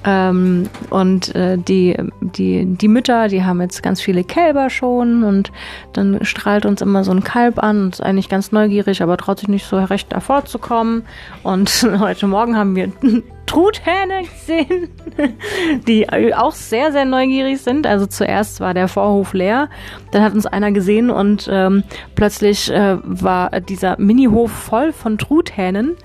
Ähm, 0.05 0.69
und 0.91 1.35
äh, 1.35 1.57
die, 1.59 1.97
die, 2.21 2.67
die 2.67 2.89
Mütter, 2.89 3.29
die 3.29 3.45
haben 3.45 3.61
jetzt 3.61 3.83
ganz 3.83 4.01
viele 4.01 4.25
Kälber 4.25 4.69
schon 4.69 5.23
und 5.23 5.53
dann 5.93 6.25
strahlt 6.25 6.67
uns 6.67 6.83
immer 6.83 7.05
so 7.05 7.13
ein 7.13 7.23
Kalb 7.23 7.63
an 7.63 7.85
und 7.85 7.95
ist 7.95 8.01
eigentlich 8.01 8.29
ganz 8.29 8.53
neugierig, 8.53 9.03
aber 9.03 9.17
traut 9.17 9.39
sich 9.39 9.49
nicht 9.49 9.67
so 9.67 9.79
recht 9.79 10.13
davor 10.13 10.45
zu 10.45 10.59
kommen. 10.59 11.05
Und 11.43 11.87
heute 11.99 12.27
Morgen 12.27 12.57
haben 12.57 12.75
wir 12.75 12.91
Truthähne 13.47 14.23
gesehen, 14.23 14.89
die 15.87 16.09
auch 16.35 16.53
sehr, 16.53 16.91
sehr 16.91 17.05
neugierig 17.05 17.61
sind. 17.61 17.87
Also 17.87 18.07
zuerst 18.07 18.61
war 18.61 18.75
der 18.75 18.89
Vorhof 18.89 19.35
leer, 19.35 19.69
dann 20.11 20.23
hat 20.23 20.35
uns 20.35 20.47
einer 20.47 20.73
gesehen 20.73 21.11
und 21.11 21.49
ähm, 21.53 21.85
plötzlich 22.15 22.71
äh, 22.71 22.97
war 23.03 23.61
dieser 23.61 23.99
Minihof 24.01 24.51
voll 24.51 24.93
von 24.93 25.19
Truthähnen. 25.19 25.97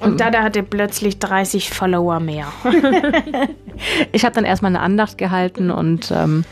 Und 0.00 0.20
Dada 0.20 0.42
hatte 0.42 0.62
plötzlich 0.62 1.18
30 1.18 1.70
Follower 1.70 2.20
mehr. 2.20 2.46
Ich 4.12 4.24
habe 4.24 4.34
dann 4.34 4.44
erstmal 4.46 4.70
eine 4.70 4.80
Andacht 4.80 5.18
gehalten 5.18 5.70
und 5.70 6.10
ähm, 6.10 6.44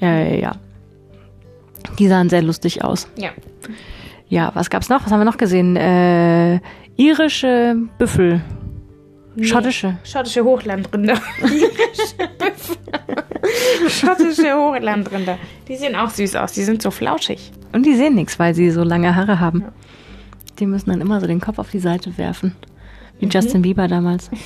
äh, 0.00 0.40
ja, 0.40 0.52
die 1.98 2.06
sahen 2.06 2.28
sehr 2.28 2.42
lustig 2.42 2.84
aus. 2.84 3.08
ja. 3.16 3.30
Ja, 4.28 4.50
was 4.54 4.68
gab's 4.70 4.88
noch? 4.90 5.04
Was 5.04 5.10
haben 5.10 5.20
wir 5.20 5.24
noch 5.24 5.38
gesehen? 5.38 5.74
Äh, 5.74 6.60
irische 6.96 7.76
Büffel. 7.98 8.42
Schottische. 9.40 9.96
Schottische 10.04 10.44
Hochlandrinder. 10.44 11.14
Irische 11.42 12.28
Büffel. 12.38 12.76
Schottische 13.88 14.54
Hochlandrinder. 14.54 15.38
Die 15.66 15.76
sehen 15.76 15.96
auch 15.96 16.10
süß 16.10 16.36
aus. 16.36 16.52
Die 16.52 16.62
sind 16.62 16.82
so 16.82 16.90
flauschig. 16.90 17.52
Und 17.72 17.86
die 17.86 17.94
sehen 17.96 18.14
nichts, 18.16 18.38
weil 18.38 18.54
sie 18.54 18.70
so 18.70 18.82
lange 18.82 19.14
Haare 19.16 19.40
haben. 19.40 19.64
Die 20.58 20.66
müssen 20.66 20.90
dann 20.90 21.00
immer 21.00 21.20
so 21.20 21.26
den 21.26 21.40
Kopf 21.40 21.58
auf 21.58 21.70
die 21.70 21.78
Seite 21.78 22.18
werfen. 22.18 22.54
Wie 23.20 23.26
Justin 23.26 23.62
Bieber 23.62 23.88
damals. 23.88 24.30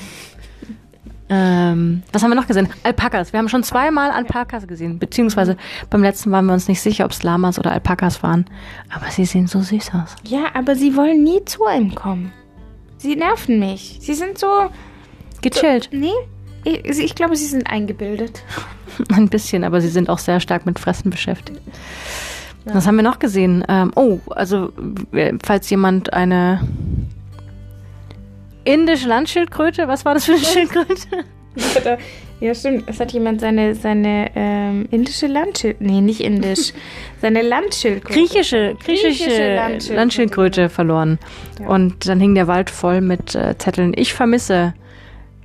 Ähm, 1.35 2.03
was 2.13 2.23
haben 2.23 2.31
wir 2.31 2.35
noch 2.35 2.47
gesehen? 2.47 2.69
Alpakas. 2.83 3.33
Wir 3.33 3.39
haben 3.39 3.49
schon 3.49 3.63
zweimal 3.63 4.11
Alpakas 4.11 4.67
gesehen. 4.67 4.99
Beziehungsweise 4.99 5.57
beim 5.89 6.03
letzten 6.03 6.31
waren 6.31 6.45
wir 6.45 6.53
uns 6.53 6.69
nicht 6.69 6.83
sicher, 6.83 7.07
ob 7.07 7.13
es 7.13 7.23
Lamas 7.23 7.59
oder 7.59 7.73
Alpakas 7.73 8.23
waren. 8.23 8.45
Aber 8.91 9.11
sie 9.11 9.25
sehen 9.25 9.47
so 9.47 9.63
süß 9.63 9.93
aus. 9.95 10.15
Ja, 10.25 10.49
aber 10.53 10.77
sie 10.77 10.95
wollen 10.95 11.25
nie 11.25 11.43
zu 11.47 11.65
einem 11.65 11.95
kommen. 11.95 12.33
Sie 12.99 13.17
nerven 13.17 13.59
mich. 13.61 13.97
Sie 14.03 14.13
sind 14.13 14.37
so. 14.37 14.69
Gechillt. 15.41 15.89
Nee? 15.91 16.13
Ich, 16.65 16.99
ich 16.99 17.15
glaube, 17.15 17.35
sie 17.35 17.47
sind 17.47 17.67
eingebildet. 17.67 18.43
Ein 19.09 19.31
bisschen, 19.31 19.65
aber 19.65 19.81
sie 19.81 19.89
sind 19.89 20.11
auch 20.11 20.19
sehr 20.19 20.39
stark 20.39 20.67
mit 20.67 20.79
Fressen 20.79 21.11
beschäftigt. 21.11 21.63
Was 22.65 22.87
haben 22.87 22.97
wir 22.97 23.03
noch 23.03 23.19
gesehen? 23.19 23.65
Ähm, 23.69 23.93
oh, 23.97 24.19
also 24.31 24.73
äh, 25.13 25.33
falls 25.45 25.69
jemand 25.71 26.13
eine 26.13 26.61
indische 28.65 29.09
Landschildkröte, 29.09 29.89
was 29.89 30.05
war 30.05 30.15
das 30.15 30.27
für 30.27 30.33
eine 30.33 30.41
Schildkröte? 30.45 31.25
Ja, 32.41 32.55
stimmt. 32.55 32.85
Es 32.87 32.99
hat 32.99 33.13
jemand 33.13 33.41
seine, 33.41 33.75
seine 33.75 34.31
ähm, 34.35 34.87
indische 34.91 35.29
Landschild... 35.29 35.81
Nee, 35.81 36.01
nicht 36.01 36.21
indisch. 36.21 36.73
Seine 37.21 37.43
Landschildkröte. 37.43 38.19
Griechische, 38.19 38.75
griechische, 38.85 39.25
Griechische 39.25 39.55
Landschildkröte, 39.55 39.95
Landschildkröte. 39.95 40.69
verloren. 40.69 41.19
Ja. 41.61 41.69
Und 41.69 42.09
dann 42.09 42.19
hing 42.19 42.35
der 42.35 42.49
Wald 42.49 42.69
voll 42.69 43.01
mit 43.01 43.37
äh, 43.37 43.57
Zetteln. 43.59 43.93
Ich 43.95 44.13
vermisse 44.13 44.75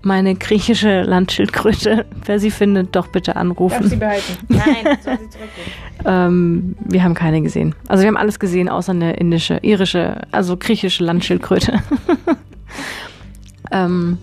meine 0.08 0.34
griechische 0.36 1.04
Landschildkröte. 1.04 2.06
Wer 2.26 2.40
sie 2.40 2.50
findet, 2.50 2.96
doch 2.96 3.08
bitte 3.08 3.34
Darf 3.34 3.36
sie 3.36 3.40
anrufen. 3.42 4.00
behalten? 4.00 4.34
Nein, 4.48 4.98
soll 5.04 5.18
sie 5.20 5.30
zurückgeben. 5.30 5.72
Ähm, 6.06 6.76
wir 6.80 7.04
haben 7.04 7.14
keine 7.14 7.42
gesehen. 7.42 7.76
Also 7.88 8.02
wir 8.04 8.08
haben 8.08 8.18
alles 8.18 8.40
gesehen, 8.40 8.70
außer 8.70 8.94
eine 8.94 9.14
indische, 9.18 9.60
irische, 9.62 10.22
also 10.32 10.58
griechische 10.58 11.04
Landschildkröte. 11.04 11.80
ähm, 13.72 14.18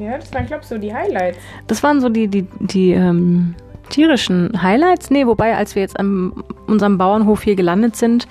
Ja, 0.00 0.18
das 0.18 0.32
waren, 0.34 0.46
glaub 0.46 0.60
ich, 0.62 0.66
so 0.66 0.78
die 0.78 0.92
Highlights. 0.92 1.38
Das 1.66 1.82
waren 1.82 2.00
so 2.00 2.08
die, 2.08 2.28
die, 2.28 2.46
die 2.60 2.92
ähm, 2.92 3.54
tierischen 3.90 4.62
Highlights. 4.62 5.10
Nee, 5.10 5.26
wobei, 5.26 5.56
als 5.56 5.74
wir 5.74 5.82
jetzt 5.82 5.98
an 5.98 6.32
unserem 6.66 6.98
Bauernhof 6.98 7.42
hier 7.42 7.56
gelandet 7.56 7.96
sind, 7.96 8.26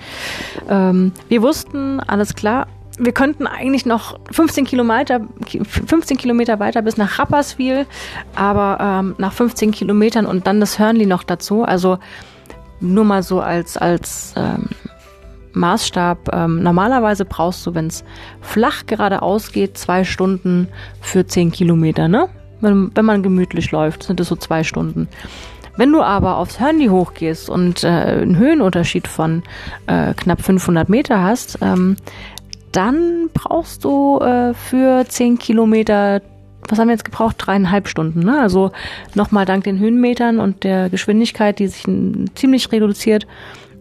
ähm, 0.68 1.12
wir 1.28 1.42
wussten, 1.42 2.00
alles 2.00 2.34
klar, 2.34 2.66
wir 3.00 3.12
könnten 3.12 3.46
eigentlich 3.46 3.86
noch 3.86 4.20
15 4.30 4.66
Kilometer, 4.66 5.22
15 5.46 6.18
Kilometer 6.18 6.60
weiter 6.60 6.82
bis 6.82 6.98
nach 6.98 7.18
Rapperswil, 7.18 7.86
aber 8.34 8.78
ähm, 8.80 9.14
nach 9.16 9.32
15 9.32 9.70
Kilometern 9.70 10.26
und 10.26 10.46
dann 10.46 10.60
das 10.60 10.78
Hörnli 10.78 11.06
noch 11.06 11.24
dazu. 11.24 11.64
Also 11.64 11.98
nur 12.80 13.04
mal 13.04 13.22
so 13.22 13.40
als, 13.40 13.78
als 13.78 14.34
ähm, 14.36 14.68
Maßstab. 15.52 16.30
Ähm, 16.32 16.62
normalerweise 16.62 17.24
brauchst 17.24 17.66
du, 17.66 17.74
wenn 17.74 17.86
es 17.86 18.04
flach 18.42 18.86
geradeaus 18.86 19.52
geht, 19.52 19.78
zwei 19.78 20.04
Stunden 20.04 20.68
für 21.00 21.26
10 21.26 21.52
Kilometer, 21.52 22.06
ne? 22.06 22.28
Wenn, 22.60 22.90
wenn 22.94 23.04
man 23.06 23.22
gemütlich 23.22 23.70
läuft, 23.70 24.02
sind 24.02 24.20
es 24.20 24.28
so 24.28 24.36
zwei 24.36 24.62
Stunden. 24.64 25.08
Wenn 25.76 25.92
du 25.92 26.02
aber 26.02 26.36
aufs 26.36 26.60
Hörnli 26.60 26.88
hochgehst 26.88 27.48
und 27.48 27.84
äh, 27.84 27.88
einen 27.88 28.36
Höhenunterschied 28.36 29.08
von 29.08 29.42
äh, 29.86 30.12
knapp 30.12 30.42
500 30.42 30.90
Meter 30.90 31.22
hast, 31.22 31.58
ähm, 31.62 31.96
dann 32.72 33.30
brauchst 33.32 33.84
du 33.84 34.18
äh, 34.18 34.54
für 34.54 35.04
10 35.06 35.38
Kilometer, 35.38 36.22
was 36.68 36.78
haben 36.78 36.88
wir 36.88 36.94
jetzt 36.94 37.04
gebraucht? 37.04 37.36
Dreieinhalb 37.38 37.88
Stunden. 37.88 38.20
Ne? 38.20 38.40
Also 38.40 38.70
nochmal 39.14 39.44
dank 39.44 39.64
den 39.64 39.78
Höhenmetern 39.78 40.38
und 40.38 40.64
der 40.64 40.88
Geschwindigkeit, 40.90 41.58
die 41.58 41.68
sich 41.68 41.84
ziemlich 42.34 42.70
reduziert, 42.70 43.26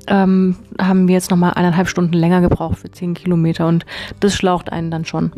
ähm, 0.07 0.55
haben 0.79 1.07
wir 1.07 1.15
jetzt 1.15 1.29
nochmal 1.29 1.53
eineinhalb 1.53 1.87
Stunden 1.87 2.13
länger 2.13 2.41
gebraucht 2.41 2.79
für 2.79 2.91
10 2.91 3.13
Kilometer. 3.13 3.67
Und 3.67 3.85
das 4.19 4.35
schlaucht 4.35 4.71
einen 4.71 4.89
dann 4.89 5.05
schon. 5.05 5.31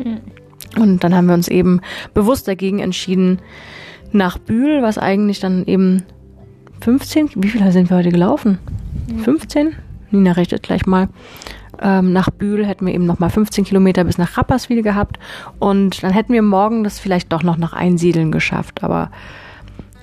Und 0.76 1.04
dann 1.04 1.14
haben 1.14 1.26
wir 1.26 1.34
uns 1.34 1.48
eben 1.48 1.80
bewusst 2.14 2.48
dagegen 2.48 2.78
entschieden, 2.78 3.40
nach 4.12 4.38
Bühl, 4.38 4.82
was 4.82 4.98
eigentlich 4.98 5.40
dann 5.40 5.64
eben 5.66 6.04
15, 6.80 7.30
wie 7.36 7.48
viel 7.48 7.72
sind 7.72 7.90
wir 7.90 7.96
heute 7.96 8.10
gelaufen? 8.10 8.58
15? 9.24 9.74
Nina 10.10 10.32
rechnet 10.32 10.62
gleich 10.62 10.86
mal. 10.86 11.08
Ähm, 11.82 12.12
nach 12.12 12.30
Bühl 12.30 12.64
hätten 12.64 12.86
wir 12.86 12.94
eben 12.94 13.06
nochmal 13.06 13.30
15 13.30 13.64
Kilometer 13.64 14.04
bis 14.04 14.16
nach 14.16 14.36
Rapperswil 14.36 14.82
gehabt 14.82 15.18
und 15.58 16.02
dann 16.02 16.12
hätten 16.12 16.32
wir 16.32 16.42
morgen 16.42 16.84
das 16.84 17.00
vielleicht 17.00 17.32
doch 17.32 17.42
noch 17.42 17.56
nach 17.56 17.72
Einsiedeln 17.72 18.30
geschafft. 18.30 18.84
Aber 18.84 19.10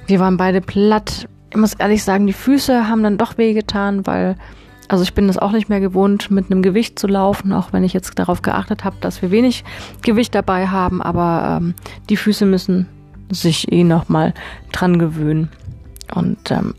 wir 0.05 0.19
waren 0.19 0.37
beide 0.37 0.59
platt. 0.59 1.29
Ich 1.51 1.57
muss 1.57 1.73
ehrlich 1.73 2.03
sagen, 2.03 2.27
die 2.27 2.33
Füße 2.33 2.89
haben 2.89 3.01
dann 3.01 3.17
doch 3.17 3.37
wehgetan, 3.37 4.05
weil, 4.05 4.35
also 4.89 5.03
ich 5.03 5.13
bin 5.13 5.27
das 5.27 5.37
auch 5.37 5.53
nicht 5.53 5.69
mehr 5.69 5.79
gewohnt, 5.79 6.29
mit 6.29 6.51
einem 6.51 6.61
Gewicht 6.61 6.99
zu 6.99 7.07
laufen, 7.07 7.53
auch 7.53 7.71
wenn 7.71 7.85
ich 7.85 7.93
jetzt 7.93 8.19
darauf 8.19 8.41
geachtet 8.41 8.83
habe, 8.83 8.97
dass 8.99 9.21
wir 9.21 9.31
wenig 9.31 9.63
Gewicht 10.01 10.35
dabei 10.35 10.67
haben, 10.67 11.01
aber 11.01 11.59
ähm, 11.61 11.75
die 12.09 12.17
Füße 12.17 12.45
müssen 12.45 12.87
sich 13.31 13.71
eh 13.71 13.83
nochmal 13.83 14.33
dran 14.71 14.99
gewöhnen. 14.99 15.49
Und 16.13 16.51
ähm. 16.51 16.73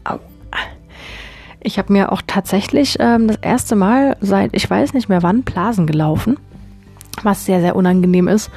Ich 1.63 1.79
habe 1.79 1.93
mir 1.93 2.13
auch 2.13 2.23
tatsächlich 2.27 2.97
ähm, 3.01 3.29
das 3.29 3.37
erste 3.43 3.77
Mal 3.77 4.17
seit 4.21 4.55
ich 4.55 4.69
weiß 4.69 4.95
nicht 4.95 5.09
mehr 5.09 5.23
wann 5.23 5.43
Blasen 5.43 5.87
gelaufen, 5.87 6.39
was 7.23 7.45
sehr, 7.45 7.61
sehr 7.61 7.77
unangenehm 7.77 8.29
ist. 8.29 8.51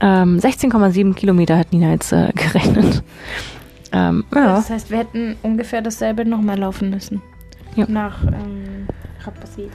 Ähm, 0.00 0.38
16,7 0.38 1.14
Kilometer 1.14 1.56
hat 1.56 1.72
Nina 1.72 1.90
jetzt 1.90 2.12
äh, 2.12 2.30
gerechnet. 2.34 3.02
Ähm, 3.92 4.24
ja. 4.34 4.56
Das 4.56 4.70
heißt, 4.70 4.90
wir 4.90 4.98
hätten 4.98 5.36
ungefähr 5.42 5.80
dasselbe 5.80 6.24
nochmal 6.24 6.58
laufen 6.58 6.90
müssen. 6.90 7.22
Ja. 7.76 7.86
Nach 7.88 8.22
ähm, 8.24 8.86
Rapperswil. 9.24 9.70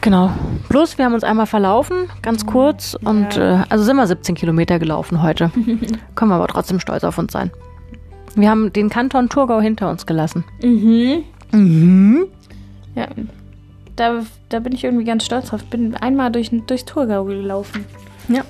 Genau. 0.00 0.30
Bloß, 0.68 0.98
wir 0.98 1.06
haben 1.06 1.14
uns 1.14 1.24
einmal 1.24 1.46
verlaufen, 1.46 2.10
ganz 2.20 2.44
kurz. 2.44 2.94
Und 2.94 3.38
äh, 3.38 3.62
also 3.70 3.84
sind 3.84 3.96
wir 3.96 4.06
17 4.06 4.34
Kilometer 4.34 4.78
gelaufen 4.78 5.22
heute. 5.22 5.50
Können 6.14 6.30
wir 6.30 6.34
aber 6.34 6.48
trotzdem 6.48 6.78
stolz 6.78 7.04
auf 7.04 7.16
uns 7.16 7.32
sein. 7.32 7.50
Wir 8.34 8.50
haben 8.50 8.72
den 8.72 8.90
Kanton 8.90 9.28
Thurgau 9.28 9.60
hinter 9.60 9.88
uns 9.88 10.04
gelassen. 10.04 10.44
Mhm. 10.62 11.24
Mhm. 11.52 12.26
Ja. 12.94 13.08
Da, 13.96 14.22
da 14.48 14.58
bin 14.58 14.72
ich 14.72 14.84
irgendwie 14.84 15.04
ganz 15.04 15.24
stolz 15.24 15.48
drauf. 15.48 15.64
Bin 15.64 15.94
einmal 15.96 16.32
durch, 16.32 16.50
durchs 16.66 16.84
Thurgau 16.84 17.24
gelaufen. 17.24 17.84
Ja. 18.28 18.42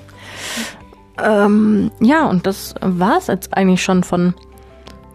Ähm, 1.23 1.91
ja, 1.99 2.25
und 2.27 2.45
das 2.45 2.75
war 2.81 3.17
es 3.17 3.27
jetzt 3.27 3.55
eigentlich 3.55 3.83
schon 3.83 4.03
von, 4.03 4.33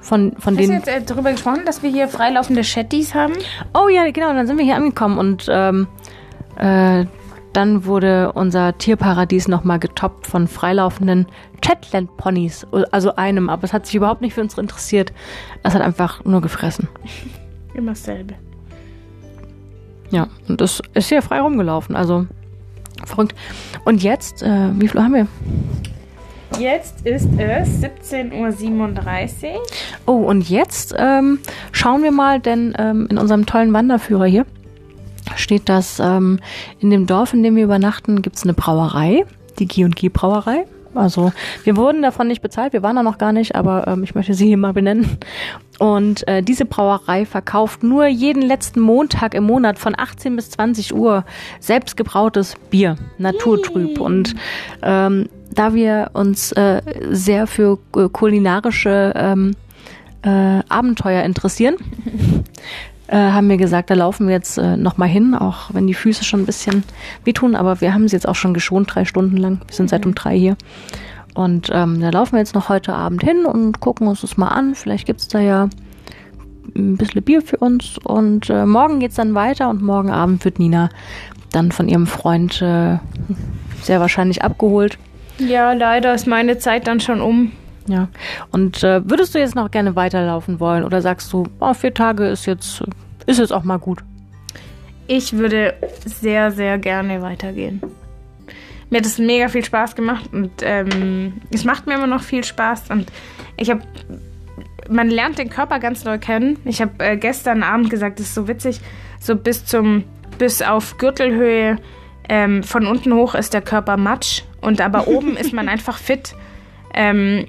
von, 0.00 0.32
von 0.38 0.56
Hast 0.56 0.64
du 0.64 0.68
den. 0.68 0.72
jetzt 0.72 0.88
äh, 0.88 1.02
darüber 1.02 1.32
gesprochen, 1.32 1.62
dass 1.66 1.82
wir 1.82 1.90
hier 1.90 2.08
freilaufende 2.08 2.64
Shetties 2.64 3.14
haben? 3.14 3.34
Oh 3.74 3.88
ja, 3.88 4.10
genau, 4.10 4.32
dann 4.32 4.46
sind 4.46 4.56
wir 4.56 4.64
hier 4.64 4.76
angekommen 4.76 5.18
und 5.18 5.46
ähm, 5.50 5.88
äh, 6.56 7.04
dann 7.52 7.84
wurde 7.84 8.32
unser 8.32 8.78
Tierparadies 8.78 9.48
nochmal 9.48 9.78
getoppt 9.80 10.26
von 10.26 10.46
freilaufenden 10.46 11.26
Shetland-Ponys. 11.64 12.66
Also 12.92 13.16
einem, 13.16 13.50
aber 13.50 13.64
es 13.64 13.72
hat 13.72 13.86
sich 13.86 13.96
überhaupt 13.96 14.20
nicht 14.20 14.34
für 14.34 14.40
uns 14.40 14.56
interessiert. 14.56 15.12
Es 15.64 15.74
hat 15.74 15.82
einfach 15.82 16.24
nur 16.24 16.40
gefressen. 16.40 16.88
Immer 17.74 17.92
dasselbe. 17.92 18.34
Ja, 20.10 20.28
und 20.48 20.60
das 20.60 20.82
ist 20.94 21.08
hier 21.08 21.22
frei 21.22 21.40
rumgelaufen, 21.40 21.94
also 21.94 22.26
verrückt. 23.04 23.34
Und 23.84 24.02
jetzt, 24.02 24.42
äh, 24.42 24.68
wie 24.80 24.88
viel 24.88 25.02
haben 25.02 25.14
wir? 25.14 25.26
Jetzt 26.58 27.06
ist 27.06 27.28
es 27.38 27.82
17.37 27.82 29.44
Uhr. 29.44 29.62
Oh, 30.06 30.16
und 30.16 30.48
jetzt 30.50 30.94
ähm, 30.98 31.38
schauen 31.70 32.02
wir 32.02 32.10
mal, 32.10 32.40
denn 32.40 32.74
ähm, 32.76 33.06
in 33.08 33.18
unserem 33.18 33.46
tollen 33.46 33.72
Wanderführer 33.72 34.26
hier 34.26 34.46
steht, 35.36 35.68
dass 35.68 36.00
ähm, 36.00 36.40
in 36.80 36.90
dem 36.90 37.06
Dorf, 37.06 37.32
in 37.32 37.42
dem 37.42 37.54
wir 37.54 37.64
übernachten, 37.64 38.20
gibt 38.20 38.36
es 38.36 38.42
eine 38.42 38.54
Brauerei, 38.54 39.24
die 39.58 39.66
G&G 39.66 40.08
Brauerei. 40.08 40.66
Also 40.94 41.32
wir 41.64 41.76
wurden 41.76 42.02
davon 42.02 42.28
nicht 42.28 42.42
bezahlt, 42.42 42.72
wir 42.72 42.82
waren 42.82 42.96
da 42.96 43.02
noch 43.02 43.18
gar 43.18 43.32
nicht, 43.32 43.54
aber 43.54 43.86
ähm, 43.86 44.02
ich 44.02 44.14
möchte 44.14 44.34
sie 44.34 44.46
hier 44.46 44.56
mal 44.56 44.72
benennen. 44.72 45.18
Und 45.78 46.28
äh, 46.28 46.42
diese 46.42 46.66
Brauerei 46.66 47.24
verkauft 47.24 47.82
nur 47.82 48.06
jeden 48.06 48.42
letzten 48.42 48.80
Montag 48.80 49.34
im 49.34 49.44
Monat 49.44 49.78
von 49.78 49.94
18 49.96 50.36
bis 50.36 50.50
20 50.50 50.94
Uhr 50.94 51.24
selbstgebrautes 51.58 52.56
Bier, 52.70 52.96
naturtrüb. 53.18 53.98
Und 53.98 54.34
ähm, 54.82 55.28
da 55.52 55.74
wir 55.74 56.10
uns 56.12 56.52
äh, 56.52 56.82
sehr 57.10 57.46
für 57.46 57.78
äh, 57.96 58.08
kulinarische 58.08 59.12
ähm, 59.16 59.56
äh, 60.22 60.60
Abenteuer 60.68 61.22
interessieren, 61.22 61.76
äh, 63.10 63.16
haben 63.16 63.48
wir 63.48 63.56
gesagt, 63.56 63.90
da 63.90 63.94
laufen 63.94 64.28
wir 64.28 64.34
jetzt 64.34 64.56
äh, 64.56 64.76
nochmal 64.76 65.08
hin, 65.08 65.34
auch 65.34 65.74
wenn 65.74 65.86
die 65.86 65.94
Füße 65.94 66.24
schon 66.24 66.40
ein 66.40 66.46
bisschen 66.46 66.84
wehtun, 67.24 67.56
aber 67.56 67.80
wir 67.80 67.92
haben 67.92 68.06
sie 68.06 68.14
jetzt 68.14 68.28
auch 68.28 68.36
schon 68.36 68.54
geschont, 68.54 68.94
drei 68.94 69.04
Stunden 69.04 69.36
lang. 69.36 69.60
Wir 69.66 69.74
sind 69.74 69.90
seit 69.90 70.06
um 70.06 70.14
drei 70.14 70.38
hier. 70.38 70.56
Und 71.34 71.70
ähm, 71.72 72.00
da 72.00 72.10
laufen 72.10 72.32
wir 72.32 72.38
jetzt 72.38 72.54
noch 72.54 72.68
heute 72.68 72.92
Abend 72.92 73.22
hin 73.22 73.44
und 73.44 73.80
gucken 73.80 74.06
uns 74.06 74.20
das 74.20 74.36
mal 74.36 74.48
an. 74.48 74.74
Vielleicht 74.74 75.06
gibt's 75.06 75.28
da 75.28 75.40
ja 75.40 75.68
ein 76.76 76.96
bisschen 76.96 77.22
Bier 77.22 77.42
für 77.42 77.56
uns. 77.56 77.98
Und 77.98 78.48
äh, 78.50 78.64
morgen 78.64 79.00
geht's 79.00 79.16
dann 79.16 79.34
weiter 79.34 79.70
und 79.70 79.82
morgen 79.82 80.10
Abend 80.10 80.44
wird 80.44 80.58
Nina 80.58 80.88
dann 81.52 81.72
von 81.72 81.88
ihrem 81.88 82.06
Freund 82.06 82.62
äh, 82.62 82.98
sehr 83.82 84.00
wahrscheinlich 84.00 84.42
abgeholt. 84.42 84.98
Ja, 85.38 85.72
leider 85.72 86.14
ist 86.14 86.26
meine 86.26 86.58
Zeit 86.58 86.86
dann 86.86 87.00
schon 87.00 87.20
um. 87.20 87.52
Ja. 87.86 88.08
Und 88.50 88.82
äh, 88.84 89.08
würdest 89.08 89.34
du 89.34 89.38
jetzt 89.38 89.54
noch 89.54 89.70
gerne 89.70 89.96
weiterlaufen 89.96 90.60
wollen 90.60 90.84
oder 90.84 91.00
sagst 91.02 91.32
du, 91.32 91.46
oh, 91.60 91.74
vier 91.74 91.94
Tage 91.94 92.26
ist 92.28 92.46
jetzt, 92.46 92.82
ist 93.26 93.38
jetzt 93.38 93.52
auch 93.52 93.64
mal 93.64 93.78
gut? 93.78 94.00
Ich 95.06 95.32
würde 95.32 95.74
sehr, 96.04 96.52
sehr 96.52 96.78
gerne 96.78 97.20
weitergehen. 97.22 97.82
Mir 98.90 98.98
hat 98.98 99.06
es 99.06 99.18
mega 99.18 99.48
viel 99.48 99.64
Spaß 99.64 99.94
gemacht 99.94 100.30
und 100.32 100.50
ähm, 100.62 101.34
es 101.52 101.64
macht 101.64 101.86
mir 101.86 101.94
immer 101.94 102.08
noch 102.08 102.22
viel 102.22 102.44
Spaß 102.44 102.90
und 102.90 103.10
ich 103.56 103.70
habe, 103.70 103.82
man 104.88 105.08
lernt 105.08 105.38
den 105.38 105.48
Körper 105.48 105.78
ganz 105.78 106.04
neu 106.04 106.18
kennen. 106.18 106.58
Ich 106.64 106.80
habe 106.80 106.92
äh, 106.98 107.16
gestern 107.16 107.62
Abend 107.62 107.88
gesagt, 107.90 108.18
das 108.18 108.26
ist 108.26 108.34
so 108.34 108.48
witzig, 108.48 108.80
so 109.20 109.36
bis 109.36 109.64
zum, 109.64 110.04
bis 110.38 110.60
auf 110.60 110.98
Gürtelhöhe 110.98 111.78
ähm, 112.28 112.62
von 112.62 112.86
unten 112.86 113.12
hoch 113.14 113.34
ist 113.34 113.54
der 113.54 113.62
Körper 113.62 113.96
matsch 113.96 114.42
und 114.60 114.80
aber 114.80 115.06
oben 115.08 115.36
ist 115.36 115.52
man 115.52 115.68
einfach 115.68 115.98
fit. 115.98 116.34
Ähm, 116.94 117.46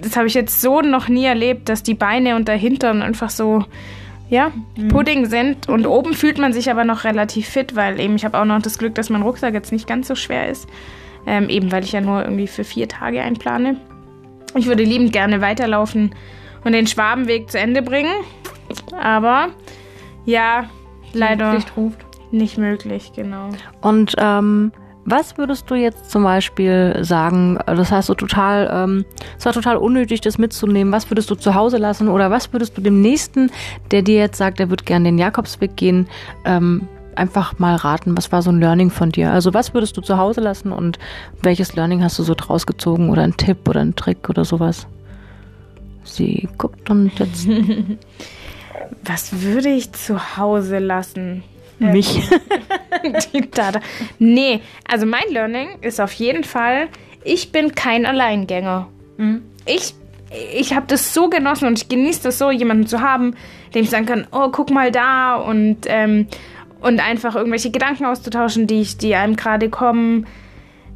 das 0.00 0.16
habe 0.16 0.26
ich 0.26 0.34
jetzt 0.34 0.60
so 0.60 0.80
noch 0.80 1.08
nie 1.08 1.24
erlebt, 1.24 1.68
dass 1.68 1.82
die 1.82 1.94
Beine 1.94 2.36
und 2.36 2.48
der 2.48 2.56
Hintern 2.56 3.02
einfach 3.02 3.30
so, 3.30 3.64
ja, 4.30 4.50
Pudding 4.88 5.26
sind. 5.26 5.68
Und 5.68 5.86
oben 5.86 6.14
fühlt 6.14 6.38
man 6.38 6.52
sich 6.52 6.70
aber 6.70 6.84
noch 6.84 7.04
relativ 7.04 7.48
fit, 7.48 7.76
weil 7.76 8.00
eben 8.00 8.16
ich 8.16 8.24
habe 8.24 8.38
auch 8.38 8.44
noch 8.44 8.62
das 8.62 8.78
Glück, 8.78 8.94
dass 8.94 9.10
mein 9.10 9.22
Rucksack 9.22 9.54
jetzt 9.54 9.72
nicht 9.72 9.86
ganz 9.86 10.08
so 10.08 10.14
schwer 10.14 10.48
ist. 10.48 10.68
Ähm, 11.26 11.48
eben 11.48 11.70
weil 11.72 11.84
ich 11.84 11.92
ja 11.92 12.00
nur 12.00 12.22
irgendwie 12.22 12.46
für 12.46 12.64
vier 12.64 12.88
Tage 12.88 13.22
einplane. 13.22 13.76
Ich 14.54 14.66
würde 14.66 14.84
liebend 14.84 15.12
gerne 15.12 15.40
weiterlaufen 15.40 16.14
und 16.64 16.72
den 16.72 16.86
Schwabenweg 16.86 17.50
zu 17.50 17.58
Ende 17.58 17.82
bringen. 17.82 18.14
Aber 19.00 19.48
ja, 20.24 20.64
leider 21.12 21.58
nicht 22.30 22.58
möglich, 22.58 23.12
genau. 23.14 23.50
Und 23.80 24.14
ähm, 24.18 24.72
was 25.10 25.38
würdest 25.38 25.70
du 25.70 25.74
jetzt 25.74 26.10
zum 26.10 26.22
Beispiel 26.22 26.98
sagen? 27.02 27.58
Das 27.66 27.90
heißt, 27.90 28.08
so 28.08 28.14
total, 28.14 28.68
ähm, 28.72 29.04
es 29.38 29.44
war 29.44 29.52
total 29.52 29.76
unnötig, 29.76 30.20
das 30.20 30.38
mitzunehmen. 30.38 30.92
Was 30.92 31.10
würdest 31.10 31.30
du 31.30 31.34
zu 31.34 31.54
Hause 31.54 31.78
lassen? 31.78 32.08
Oder 32.08 32.30
was 32.30 32.52
würdest 32.52 32.76
du 32.76 32.80
dem 32.80 33.00
Nächsten, 33.00 33.50
der 33.90 34.02
dir 34.02 34.18
jetzt 34.18 34.38
sagt, 34.38 34.60
er 34.60 34.70
wird 34.70 34.86
gerne 34.86 35.06
den 35.06 35.18
Jakobsweg 35.18 35.76
gehen, 35.76 36.08
ähm, 36.44 36.88
einfach 37.14 37.58
mal 37.58 37.76
raten? 37.76 38.16
Was 38.16 38.32
war 38.32 38.42
so 38.42 38.50
ein 38.50 38.60
Learning 38.60 38.90
von 38.90 39.10
dir? 39.10 39.32
Also 39.32 39.54
was 39.54 39.74
würdest 39.74 39.96
du 39.96 40.00
zu 40.00 40.18
Hause 40.18 40.40
lassen 40.40 40.72
und 40.72 40.98
welches 41.42 41.74
Learning 41.74 42.02
hast 42.02 42.18
du 42.18 42.22
so 42.22 42.34
draus 42.34 42.66
gezogen? 42.66 43.10
Oder 43.10 43.22
ein 43.22 43.36
Tipp 43.36 43.68
oder 43.68 43.80
ein 43.80 43.96
Trick 43.96 44.28
oder 44.28 44.44
sowas? 44.44 44.86
Sie 46.04 46.48
guckt 46.58 46.88
und 46.90 47.18
jetzt 47.18 47.46
Was 49.04 49.42
würde 49.42 49.68
ich 49.68 49.92
zu 49.92 50.36
Hause 50.36 50.78
lassen? 50.78 51.42
Mich. 51.78 52.28
Die 53.32 53.50
Dada. 53.50 53.80
Nee, 54.18 54.60
also 54.86 55.06
mein 55.06 55.28
Learning 55.30 55.68
ist 55.80 56.00
auf 56.00 56.12
jeden 56.12 56.44
Fall, 56.44 56.88
ich 57.24 57.52
bin 57.52 57.74
kein 57.74 58.06
Alleingänger. 58.06 58.88
Ich, 59.66 59.94
ich 60.54 60.74
habe 60.74 60.86
das 60.86 61.12
so 61.12 61.28
genossen 61.28 61.66
und 61.66 61.78
ich 61.78 61.88
genieße 61.88 62.22
das 62.22 62.38
so, 62.38 62.50
jemanden 62.50 62.86
zu 62.86 63.00
haben, 63.00 63.34
dem 63.74 63.82
ich 63.82 63.90
sagen 63.90 64.06
kann, 64.06 64.26
oh, 64.32 64.48
guck 64.50 64.70
mal 64.70 64.90
da 64.92 65.36
und, 65.36 65.78
ähm, 65.86 66.28
und 66.80 67.00
einfach 67.00 67.34
irgendwelche 67.34 67.70
Gedanken 67.70 68.04
auszutauschen, 68.04 68.66
die, 68.66 68.80
ich, 68.80 68.98
die 68.98 69.14
einem 69.14 69.36
gerade 69.36 69.68
kommen. 69.68 70.26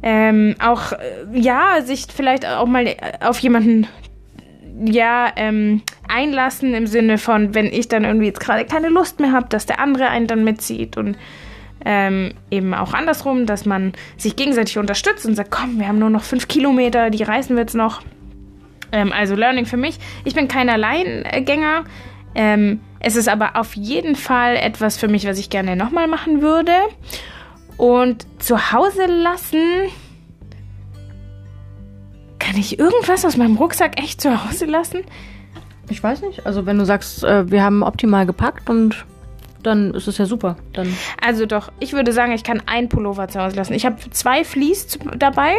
Ähm, 0.01 0.55
auch, 0.59 0.93
äh, 0.93 0.97
ja, 1.33 1.81
sich 1.81 2.07
vielleicht 2.13 2.45
auch 2.45 2.65
mal 2.65 2.95
auf 3.21 3.39
jemanden 3.39 3.87
ja, 4.85 5.31
ähm, 5.35 5.81
einlassen 6.07 6.73
im 6.73 6.87
Sinne 6.87 7.17
von, 7.17 7.53
wenn 7.53 7.67
ich 7.67 7.87
dann 7.87 8.03
irgendwie 8.03 8.27
jetzt 8.27 8.39
gerade 8.39 8.65
keine 8.65 8.89
Lust 8.89 9.19
mehr 9.19 9.31
habe, 9.31 9.47
dass 9.49 9.65
der 9.65 9.79
andere 9.79 10.07
einen 10.07 10.27
dann 10.27 10.43
mitzieht 10.43 10.97
und 10.97 11.17
ähm, 11.85 12.33
eben 12.49 12.73
auch 12.73 12.93
andersrum, 12.93 13.45
dass 13.45 13.65
man 13.65 13.93
sich 14.17 14.35
gegenseitig 14.35 14.77
unterstützt 14.77 15.25
und 15.25 15.35
sagt, 15.35 15.51
komm, 15.51 15.79
wir 15.79 15.87
haben 15.87 15.99
nur 15.99 16.09
noch 16.09 16.23
fünf 16.23 16.47
Kilometer, 16.47 17.09
die 17.09 17.23
reißen 17.23 17.55
wir 17.55 17.63
jetzt 17.63 17.75
noch. 17.75 18.01
Ähm, 18.91 19.11
also 19.11 19.35
Learning 19.35 19.65
für 19.65 19.77
mich. 19.77 19.97
Ich 20.23 20.33
bin 20.33 20.47
kein 20.47 20.69
Alleingänger. 20.69 21.83
Ähm, 22.35 22.79
es 22.99 23.15
ist 23.15 23.27
aber 23.27 23.57
auf 23.57 23.75
jeden 23.75 24.15
Fall 24.15 24.55
etwas 24.55 24.97
für 24.97 25.07
mich, 25.07 25.27
was 25.27 25.37
ich 25.37 25.49
gerne 25.49 25.75
nochmal 25.75 26.07
machen 26.07 26.41
würde. 26.41 26.73
Und 27.75 28.25
zu 28.41 28.71
Hause 28.71 29.07
lassen. 29.07 29.89
Kann 32.43 32.57
ich 32.57 32.77
irgendwas 32.77 33.23
aus 33.25 33.37
meinem 33.37 33.55
Rucksack 33.55 33.99
echt 34.01 34.19
zu 34.19 34.45
Hause 34.45 34.65
lassen? 34.65 35.01
Ich 35.89 36.03
weiß 36.03 36.21
nicht. 36.23 36.45
Also 36.45 36.65
wenn 36.65 36.77
du 36.77 36.85
sagst, 36.85 37.23
äh, 37.23 37.49
wir 37.49 37.63
haben 37.63 37.83
optimal 37.83 38.25
gepackt 38.25 38.69
und 38.69 39.05
dann 39.63 39.93
ist 39.93 40.07
es 40.07 40.17
ja 40.17 40.25
super. 40.25 40.57
Dann 40.73 40.93
Also 41.21 41.45
doch, 41.45 41.71
ich 41.79 41.93
würde 41.93 42.11
sagen, 42.11 42.33
ich 42.33 42.43
kann 42.43 42.61
ein 42.65 42.89
Pullover 42.89 43.29
zu 43.29 43.39
Hause 43.39 43.55
lassen. 43.55 43.73
Ich 43.73 43.85
habe 43.85 43.95
zwei 44.11 44.43
Fleece 44.43 44.99
dabei 45.17 45.53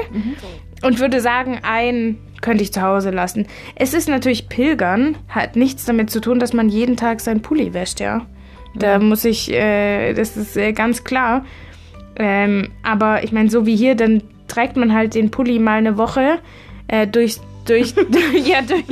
und 0.82 0.98
würde 0.98 1.20
sagen, 1.20 1.60
ein 1.62 2.18
könnte 2.42 2.62
ich 2.62 2.72
zu 2.74 2.82
Hause 2.82 3.10
lassen. 3.10 3.46
Es 3.74 3.94
ist 3.94 4.06
natürlich 4.06 4.50
Pilgern, 4.50 5.16
hat 5.28 5.56
nichts 5.56 5.86
damit 5.86 6.10
zu 6.10 6.20
tun, 6.20 6.38
dass 6.38 6.52
man 6.52 6.68
jeden 6.68 6.98
Tag 6.98 7.20
sein 7.22 7.40
Pulli 7.40 7.72
wäscht, 7.72 8.00
ja. 8.00 8.26
Da 8.74 8.98
muss 8.98 9.24
ich, 9.24 9.50
äh, 9.50 10.12
das 10.12 10.36
ist 10.36 10.56
äh, 10.56 10.72
ganz 10.72 11.04
klar. 11.04 11.46
Ähm, 12.16 12.72
aber 12.82 13.24
ich 13.24 13.32
meine, 13.32 13.48
so 13.48 13.64
wie 13.64 13.76
hier, 13.76 13.94
dann 13.94 14.22
trägt 14.48 14.76
man 14.76 14.92
halt 14.92 15.14
den 15.14 15.30
Pulli 15.30 15.58
mal 15.58 15.78
eine 15.78 15.96
Woche 15.96 16.40
äh, 16.88 17.06
durch, 17.06 17.38
durch, 17.66 17.94
ja, 18.44 18.62
durch, 18.62 18.84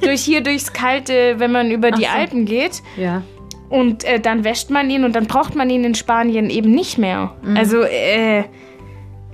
durch 0.00 0.22
hier 0.22 0.42
durchs 0.42 0.72
Kalte, 0.72 1.34
wenn 1.38 1.52
man 1.52 1.70
über 1.70 1.90
die 1.90 2.06
Ach 2.06 2.14
so. 2.14 2.18
Alpen 2.20 2.44
geht. 2.44 2.82
ja. 2.96 3.22
Und 3.68 4.04
äh, 4.04 4.20
dann 4.20 4.44
wäscht 4.44 4.68
man 4.68 4.90
ihn 4.90 5.02
und 5.02 5.16
dann 5.16 5.24
braucht 5.26 5.54
man 5.54 5.70
ihn 5.70 5.82
in 5.82 5.94
Spanien 5.94 6.50
eben 6.50 6.72
nicht 6.72 6.98
mehr. 6.98 7.34
Also, 7.54 7.80
äh, 7.80 8.44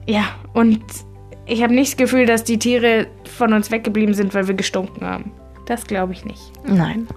ja, 0.06 0.26
und 0.54 0.80
ich 1.44 1.60
habe 1.64 1.74
nicht 1.74 1.90
das 1.90 1.96
Gefühl, 1.96 2.24
dass 2.24 2.44
die 2.44 2.56
Tiere 2.56 3.08
von 3.36 3.52
uns 3.52 3.72
weggeblieben 3.72 4.14
sind, 4.14 4.34
weil 4.34 4.46
wir 4.46 4.54
gestunken 4.54 5.04
haben. 5.04 5.32
Das 5.66 5.88
glaube 5.88 6.12
ich 6.12 6.24
nicht. 6.24 6.52
Nein. 6.64 7.08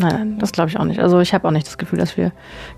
Nein, 0.00 0.12
nein, 0.12 0.38
das 0.38 0.52
glaube 0.52 0.70
ich 0.70 0.78
auch 0.78 0.84
nicht. 0.84 1.00
Also 1.00 1.20
ich 1.20 1.34
habe 1.34 1.46
auch 1.46 1.52
nicht 1.52 1.66
das 1.66 1.78
Gefühl, 1.78 1.98
dass 1.98 2.16
wir 2.16 2.32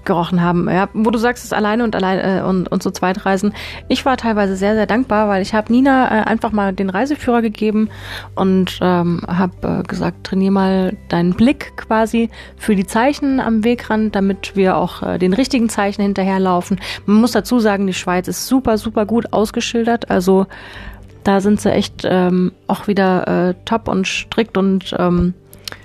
gerochen 0.04 0.42
haben. 0.42 0.68
Ja, 0.68 0.88
wo 0.92 1.10
du 1.10 1.18
sagst, 1.18 1.44
es 1.44 1.52
alleine 1.52 1.84
und 1.84 1.94
alleine 1.94 2.40
äh, 2.40 2.42
und, 2.42 2.68
und 2.68 2.82
zu 2.82 2.90
zweit 2.90 3.24
reisen. 3.24 3.54
Ich 3.88 4.04
war 4.04 4.16
teilweise 4.16 4.56
sehr, 4.56 4.74
sehr 4.74 4.86
dankbar, 4.86 5.28
weil 5.28 5.42
ich 5.42 5.54
habe 5.54 5.72
Nina 5.72 6.06
äh, 6.06 6.24
einfach 6.24 6.52
mal 6.52 6.72
den 6.72 6.90
Reiseführer 6.90 7.42
gegeben 7.42 7.88
und 8.34 8.78
ähm, 8.80 9.22
habe 9.26 9.80
äh, 9.80 9.82
gesagt, 9.82 10.24
trainier 10.24 10.50
mal 10.50 10.96
deinen 11.08 11.34
Blick 11.34 11.76
quasi 11.76 12.30
für 12.56 12.74
die 12.74 12.86
Zeichen 12.86 13.40
am 13.40 13.64
Wegrand, 13.64 14.14
damit 14.14 14.56
wir 14.56 14.76
auch 14.76 15.02
äh, 15.02 15.18
den 15.18 15.32
richtigen 15.32 15.68
Zeichen 15.68 16.02
hinterherlaufen. 16.02 16.80
Man 17.06 17.20
muss 17.20 17.32
dazu 17.32 17.58
sagen, 17.58 17.86
die 17.86 17.94
Schweiz 17.94 18.28
ist 18.28 18.46
super, 18.46 18.78
super 18.78 19.06
gut 19.06 19.32
ausgeschildert. 19.32 20.10
Also 20.10 20.46
da 21.24 21.40
sind 21.40 21.60
sie 21.60 21.70
echt 21.70 22.02
ähm, 22.04 22.52
auch 22.66 22.88
wieder 22.88 23.50
äh, 23.50 23.54
top 23.64 23.88
und 23.88 24.06
strikt 24.06 24.56
und 24.56 24.94
ähm, 24.98 25.34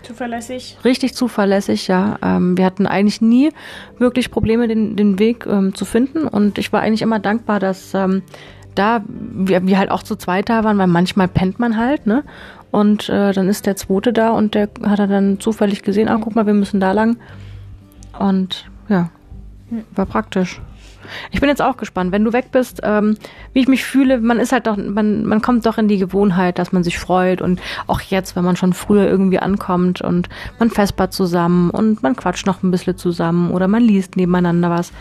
Zuverlässig. 0.03 0.77
Richtig 0.83 1.15
zuverlässig, 1.15 1.87
ja. 1.87 2.17
Ähm, 2.21 2.57
wir 2.57 2.65
hatten 2.65 2.87
eigentlich 2.87 3.21
nie 3.21 3.51
wirklich 3.97 4.31
Probleme, 4.31 4.67
den, 4.67 4.95
den 4.95 5.19
Weg 5.19 5.45
ähm, 5.45 5.75
zu 5.75 5.85
finden. 5.85 6.27
Und 6.27 6.57
ich 6.57 6.71
war 6.71 6.81
eigentlich 6.81 7.01
immer 7.01 7.19
dankbar, 7.19 7.59
dass 7.59 7.93
ähm, 7.93 8.23
da 8.75 9.03
wir, 9.07 9.65
wir 9.65 9.77
halt 9.77 9.91
auch 9.91 10.03
zu 10.03 10.15
zweit 10.15 10.49
da 10.49 10.63
waren, 10.63 10.77
weil 10.77 10.87
manchmal 10.87 11.27
pennt 11.27 11.59
man 11.59 11.77
halt, 11.77 12.05
ne? 12.05 12.23
Und 12.69 13.09
äh, 13.09 13.31
dann 13.31 13.47
ist 13.47 13.65
der 13.65 13.75
Zweite 13.75 14.13
da 14.13 14.31
und 14.31 14.53
der 14.53 14.69
hat 14.83 14.99
er 14.99 15.07
dann 15.07 15.39
zufällig 15.39 15.83
gesehen, 15.83 16.09
ah, 16.09 16.19
guck 16.21 16.35
mal, 16.35 16.45
wir 16.45 16.53
müssen 16.53 16.79
da 16.79 16.91
lang. 16.91 17.17
Und 18.19 18.69
ja, 18.89 19.09
war 19.95 20.05
praktisch. 20.05 20.61
Ich 21.31 21.39
bin 21.39 21.49
jetzt 21.49 21.61
auch 21.61 21.77
gespannt, 21.77 22.11
wenn 22.11 22.23
du 22.23 22.33
weg 22.33 22.51
bist, 22.51 22.81
ähm, 22.83 23.17
wie 23.53 23.59
ich 23.59 23.67
mich 23.67 23.83
fühle. 23.83 24.19
Man 24.19 24.39
ist 24.39 24.51
halt 24.51 24.67
doch, 24.67 24.77
man, 24.77 25.25
man 25.25 25.41
kommt 25.41 25.65
doch 25.65 25.77
in 25.77 25.87
die 25.87 25.97
Gewohnheit, 25.97 26.59
dass 26.59 26.71
man 26.71 26.83
sich 26.83 26.99
freut 26.99 27.41
und 27.41 27.59
auch 27.87 28.01
jetzt, 28.01 28.35
wenn 28.35 28.43
man 28.43 28.55
schon 28.55 28.73
früher 28.73 29.07
irgendwie 29.07 29.39
ankommt 29.39 30.01
und 30.01 30.29
man 30.59 30.69
festbart 30.69 31.13
zusammen 31.13 31.69
und 31.69 32.03
man 32.03 32.15
quatscht 32.15 32.45
noch 32.45 32.63
ein 32.63 32.71
bisschen 32.71 32.97
zusammen 32.97 33.51
oder 33.51 33.67
man 33.67 33.83
liest 33.83 34.15
nebeneinander 34.15 34.69
was. 34.69 34.91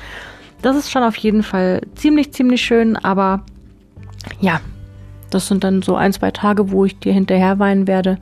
Das 0.62 0.76
ist 0.76 0.90
schon 0.90 1.02
auf 1.02 1.16
jeden 1.16 1.42
Fall 1.42 1.82
ziemlich, 1.94 2.32
ziemlich 2.32 2.62
schön, 2.62 2.96
aber 2.96 3.42
ja, 4.40 4.60
das 5.30 5.48
sind 5.48 5.64
dann 5.64 5.82
so 5.82 5.96
ein, 5.96 6.12
zwei 6.12 6.30
Tage, 6.30 6.70
wo 6.70 6.84
ich 6.84 6.98
dir 6.98 7.12
hinterher 7.12 7.58
weinen 7.58 7.86
werde 7.86 8.18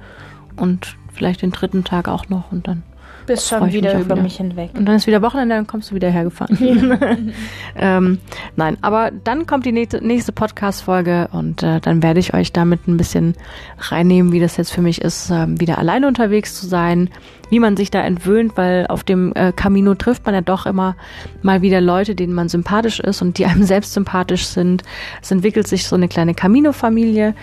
und 0.57 0.97
vielleicht 1.13 1.43
den 1.43 1.53
dritten 1.53 1.85
Tag 1.85 2.09
auch 2.09 2.29
noch 2.29 2.51
und 2.51 2.67
dann 2.67 2.83
bist 3.27 3.49
schon 3.49 3.73
wieder 3.73 3.95
über 3.95 4.15
wieder. 4.15 4.23
mich 4.23 4.37
hinweg. 4.37 4.71
Und 4.77 4.87
dann 4.87 4.97
ist 4.97 5.07
wieder 5.07 5.23
Wochenende, 5.23 5.55
dann 5.55 5.67
kommst 5.67 5.91
du 5.91 5.95
wieder 5.95 6.11
hergefahren. 6.11 6.57
ähm, 7.77 8.19
nein, 8.57 8.77
aber 8.81 9.11
dann 9.11 9.47
kommt 9.47 9.67
die 9.67 9.73
nächste, 9.73 10.05
nächste 10.05 10.33
Podcast-Folge 10.33 11.29
und 11.33 11.63
äh, 11.63 11.81
dann 11.81 12.03
werde 12.03 12.21
ich 12.21 12.35
euch 12.35 12.53
damit 12.53 12.87
ein 12.89 12.97
bisschen 12.97 13.35
reinnehmen, 13.79 14.33
wie 14.33 14.41
das 14.41 14.57
jetzt 14.57 14.73
für 14.73 14.83
mich 14.83 15.01
ist, 15.01 15.31
äh, 15.31 15.47
wieder 15.49 15.79
alleine 15.79 16.07
unterwegs 16.07 16.55
zu 16.55 16.67
sein, 16.67 17.11
wie 17.51 17.61
man 17.61 17.77
sich 17.77 17.91
da 17.91 18.01
entwöhnt, 18.03 18.57
weil 18.57 18.87
auf 18.89 19.05
dem 19.05 19.33
äh, 19.35 19.53
Camino 19.53 19.95
trifft 19.95 20.27
man 20.27 20.35
ja 20.35 20.41
doch 20.41 20.67
immer 20.67 20.97
mal 21.43 21.63
wieder 21.63 21.81
Leute, 21.81 22.15
denen 22.15 22.35
man 22.35 22.49
sympathisch 22.49 23.01
ist 23.01 23.23
und 23.23 23.39
die 23.39 23.47
einem 23.47 23.63
selbst 23.65 23.93
sympathisch 23.93 24.47
sind. 24.47 24.83
Es 25.23 25.31
entwickelt 25.31 25.69
sich 25.69 25.87
so 25.87 25.97
eine 25.97 26.09
kleine 26.09 26.35
Camino-Familie 26.35 27.35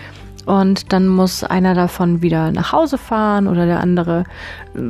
und 0.46 0.92
dann 0.92 1.06
muss 1.06 1.44
einer 1.44 1.74
davon 1.74 2.22
wieder 2.22 2.50
nach 2.50 2.72
Hause 2.72 2.98
fahren 2.98 3.46
oder 3.46 3.66
der 3.66 3.80
andere 3.80 4.24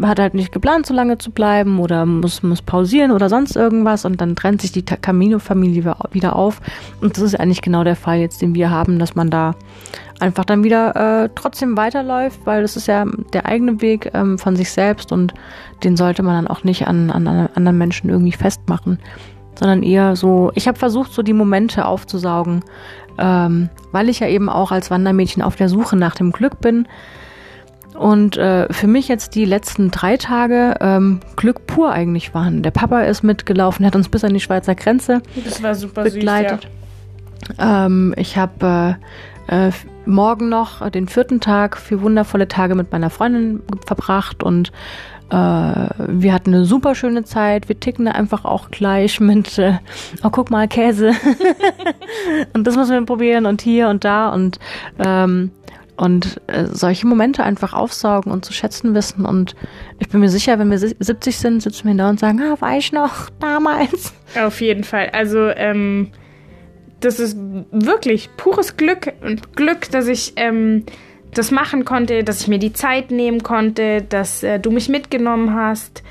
hat 0.02 0.18
halt 0.18 0.34
nicht 0.34 0.52
geplant, 0.52 0.86
so 0.86 0.94
lange 0.94 1.18
zu 1.18 1.30
bleiben 1.30 1.78
oder 1.80 2.06
muss, 2.06 2.42
muss 2.42 2.62
pausieren 2.62 3.10
oder 3.10 3.28
sonst 3.28 3.56
irgendwas 3.56 4.04
und 4.04 4.20
dann 4.20 4.36
trennt 4.36 4.62
sich 4.62 4.72
die 4.72 4.82
Camino-Familie 4.82 5.94
wieder 6.12 6.36
auf. 6.36 6.60
Und 7.00 7.16
das 7.16 7.24
ist 7.24 7.38
eigentlich 7.38 7.62
genau 7.62 7.84
der 7.84 7.96
Fall 7.96 8.18
jetzt, 8.18 8.42
den 8.42 8.54
wir 8.54 8.70
haben, 8.70 8.98
dass 8.98 9.14
man 9.14 9.30
da 9.30 9.54
einfach 10.20 10.44
dann 10.44 10.64
wieder 10.64 11.24
äh, 11.24 11.28
trotzdem 11.34 11.76
weiterläuft, 11.76 12.40
weil 12.44 12.62
das 12.62 12.76
ist 12.76 12.86
ja 12.86 13.04
der 13.32 13.46
eigene 13.46 13.80
Weg 13.80 14.10
ähm, 14.14 14.38
von 14.38 14.56
sich 14.56 14.70
selbst 14.70 15.12
und 15.12 15.34
den 15.82 15.96
sollte 15.96 16.22
man 16.22 16.44
dann 16.44 16.46
auch 16.46 16.64
nicht 16.64 16.86
an, 16.86 17.10
an 17.10 17.26
anderen 17.26 17.76
Menschen 17.76 18.08
irgendwie 18.08 18.32
festmachen, 18.32 19.00
sondern 19.58 19.82
eher 19.82 20.14
so, 20.14 20.52
ich 20.54 20.68
habe 20.68 20.78
versucht, 20.78 21.12
so 21.12 21.22
die 21.22 21.32
Momente 21.32 21.84
aufzusaugen, 21.84 22.62
ähm, 23.18 23.68
weil 23.92 24.08
ich 24.08 24.20
ja 24.20 24.28
eben 24.28 24.48
auch 24.48 24.72
als 24.72 24.90
Wandermädchen 24.90 25.42
auf 25.42 25.56
der 25.56 25.68
Suche 25.68 25.96
nach 25.96 26.14
dem 26.14 26.32
Glück 26.32 26.60
bin. 26.60 26.86
Und 27.94 28.36
äh, 28.38 28.72
für 28.72 28.86
mich 28.86 29.08
jetzt 29.08 29.34
die 29.34 29.44
letzten 29.44 29.90
drei 29.90 30.16
Tage 30.16 30.76
ähm, 30.80 31.20
Glück 31.36 31.66
pur 31.66 31.92
eigentlich 31.92 32.34
waren. 32.34 32.62
Der 32.62 32.70
Papa 32.70 33.02
ist 33.02 33.22
mitgelaufen, 33.22 33.84
hat 33.84 33.94
uns 33.94 34.08
bis 34.08 34.24
an 34.24 34.32
die 34.32 34.40
Schweizer 34.40 34.74
Grenze 34.74 35.20
das 35.44 35.62
war 35.62 35.74
super 35.74 36.02
begleitet. 36.02 36.68
Süß, 37.46 37.56
ja. 37.58 37.86
ähm, 37.86 38.14
ich 38.16 38.38
habe 38.38 38.96
äh, 39.48 39.68
äh, 39.68 39.72
morgen 40.06 40.48
noch 40.48 40.88
den 40.90 41.06
vierten 41.06 41.40
Tag 41.40 41.76
vier 41.76 42.00
wundervolle 42.00 42.48
Tage 42.48 42.74
mit 42.74 42.92
meiner 42.92 43.10
Freundin 43.10 43.62
verbracht 43.86 44.42
und 44.42 44.72
wir 45.32 46.32
hatten 46.32 46.54
eine 46.54 46.64
super 46.64 46.94
schöne 46.94 47.24
Zeit. 47.24 47.68
Wir 47.68 47.80
ticken 47.80 48.06
einfach 48.06 48.44
auch 48.44 48.70
gleich 48.70 49.18
mit, 49.20 49.58
äh, 49.58 49.78
oh 50.22 50.30
guck 50.30 50.50
mal, 50.50 50.68
Käse. 50.68 51.12
und 52.52 52.66
das 52.66 52.76
müssen 52.76 52.92
wir 52.92 53.06
probieren 53.06 53.46
und 53.46 53.62
hier 53.62 53.88
und 53.88 54.04
da 54.04 54.28
und 54.30 54.58
ähm, 54.98 55.50
und 55.96 56.40
äh, 56.48 56.66
solche 56.66 57.06
Momente 57.06 57.44
einfach 57.44 57.74
aufsaugen 57.74 58.32
und 58.32 58.44
zu 58.44 58.52
schätzen 58.52 58.94
wissen. 58.94 59.24
Und 59.24 59.54
ich 59.98 60.08
bin 60.08 60.20
mir 60.20 60.30
sicher, 60.30 60.58
wenn 60.58 60.70
wir 60.70 60.78
70 60.78 61.36
sind, 61.36 61.62
sitzen 61.62 61.86
wir 61.86 61.94
da 61.94 62.10
und 62.10 62.18
sagen, 62.18 62.40
ah, 62.40 62.60
war 62.60 62.76
ich 62.76 62.92
noch 62.92 63.30
damals? 63.38 64.12
Auf 64.42 64.60
jeden 64.60 64.84
Fall. 64.84 65.10
Also, 65.12 65.48
ähm, 65.48 66.10
das 67.00 67.20
ist 67.20 67.36
wirklich 67.70 68.30
pures 68.36 68.76
Glück 68.76 69.12
und 69.22 69.54
Glück, 69.54 69.90
dass 69.90 70.08
ich 70.08 70.32
ähm, 70.36 70.84
das 71.34 71.50
machen 71.50 71.84
konnte, 71.84 72.24
dass 72.24 72.42
ich 72.42 72.48
mir 72.48 72.58
die 72.58 72.72
Zeit 72.72 73.10
nehmen 73.10 73.42
konnte, 73.42 74.02
dass 74.02 74.42
äh, 74.42 74.58
du 74.58 74.70
mich 74.70 74.88
mitgenommen 74.88 75.54
hast, 75.54 76.02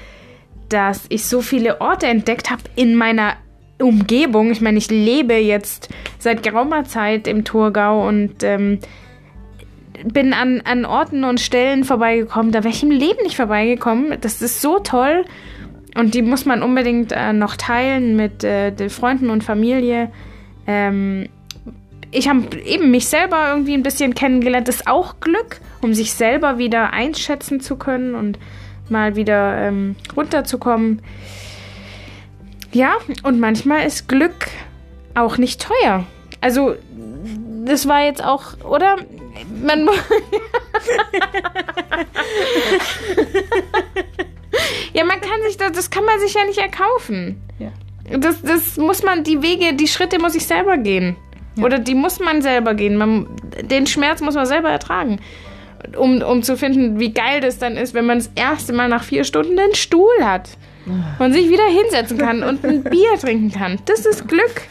dass 0.69 1.05
ich 1.09 1.25
so 1.25 1.41
viele 1.41 1.81
Orte 1.81 2.07
entdeckt 2.07 2.49
habe 2.49 2.63
in 2.75 2.95
meiner 2.95 3.33
Umgebung. 3.79 4.51
Ich 4.51 4.61
meine, 4.61 4.77
ich 4.77 4.89
lebe 4.89 5.35
jetzt 5.35 5.89
seit 6.17 6.43
geraumer 6.43 6.85
Zeit 6.85 7.27
im 7.27 7.43
Thurgau 7.43 8.07
und 8.07 8.43
ähm, 8.43 8.79
bin 10.05 10.33
an, 10.33 10.61
an 10.61 10.85
Orten 10.85 11.23
und 11.23 11.39
Stellen 11.39 11.83
vorbeigekommen, 11.83 12.51
da 12.51 12.63
wäre 12.63 12.73
ich 12.73 12.83
im 12.83 12.91
Leben 12.91 13.21
nicht 13.23 13.35
vorbeigekommen. 13.35 14.17
Das 14.21 14.41
ist 14.41 14.61
so 14.61 14.79
toll 14.79 15.25
und 15.95 16.15
die 16.15 16.21
muss 16.21 16.45
man 16.45 16.63
unbedingt 16.63 17.11
äh, 17.11 17.33
noch 17.33 17.55
teilen 17.55 18.15
mit 18.15 18.43
äh, 18.43 18.71
den 18.71 18.89
Freunden 18.89 19.29
und 19.29 19.43
Familie. 19.43 20.11
Ähm, 20.65 21.27
ich 22.11 22.27
habe 22.27 22.59
eben 22.59 22.91
mich 22.91 23.07
selber 23.07 23.49
irgendwie 23.49 23.73
ein 23.73 23.83
bisschen 23.83 24.13
kennengelernt. 24.13 24.67
Das 24.67 24.75
ist 24.77 24.87
auch 24.87 25.21
Glück, 25.21 25.61
um 25.81 25.93
sich 25.93 26.13
selber 26.13 26.57
wieder 26.57 26.91
einschätzen 26.91 27.61
zu 27.61 27.77
können 27.77 28.15
und 28.15 28.37
mal 28.89 29.15
wieder 29.15 29.57
ähm, 29.57 29.95
runterzukommen. 30.15 31.01
Ja, 32.73 32.95
und 33.23 33.39
manchmal 33.39 33.85
ist 33.85 34.09
Glück 34.09 34.49
auch 35.15 35.37
nicht 35.37 35.61
teuer. 35.61 36.05
Also, 36.41 36.75
das 37.65 37.87
war 37.87 38.03
jetzt 38.03 38.23
auch, 38.23 38.59
oder? 38.63 38.97
Man. 39.63 39.87
ja, 44.93 45.05
man 45.05 45.21
kann 45.21 45.41
sich 45.45 45.57
das, 45.57 45.71
das 45.71 45.89
kann 45.89 46.05
man 46.05 46.19
sich 46.19 46.33
ja 46.33 46.43
nicht 46.45 46.59
erkaufen. 46.59 47.41
Ja. 47.59 47.71
Das, 48.17 48.41
das 48.41 48.75
muss 48.77 49.03
man, 49.03 49.23
die 49.23 49.41
Wege, 49.41 49.73
die 49.73 49.87
Schritte 49.87 50.19
muss 50.19 50.35
ich 50.35 50.45
selber 50.45 50.77
gehen. 50.77 51.15
Ja. 51.55 51.65
Oder 51.65 51.79
die 51.79 51.95
muss 51.95 52.19
man 52.19 52.41
selber 52.41 52.73
gehen. 52.73 52.97
Man, 52.97 53.27
den 53.61 53.87
Schmerz 53.87 54.21
muss 54.21 54.35
man 54.35 54.45
selber 54.45 54.69
ertragen. 54.69 55.19
Um, 55.97 56.21
um 56.21 56.43
zu 56.43 56.57
finden, 56.57 56.99
wie 56.99 57.11
geil 57.11 57.41
das 57.41 57.57
dann 57.57 57.75
ist, 57.75 57.93
wenn 57.93 58.05
man 58.05 58.19
das 58.19 58.29
erste 58.35 58.71
Mal 58.71 58.87
nach 58.87 59.03
vier 59.03 59.23
Stunden 59.23 59.57
einen 59.57 59.73
Stuhl 59.73 60.23
hat. 60.23 60.51
Und 61.19 61.33
sich 61.33 61.49
wieder 61.49 61.65
hinsetzen 61.65 62.17
kann 62.17 62.43
und 62.43 62.65
ein 62.65 62.83
Bier 62.89 63.15
trinken 63.19 63.51
kann. 63.51 63.79
Das 63.85 64.05
ist 64.05 64.27
Glück. 64.27 64.63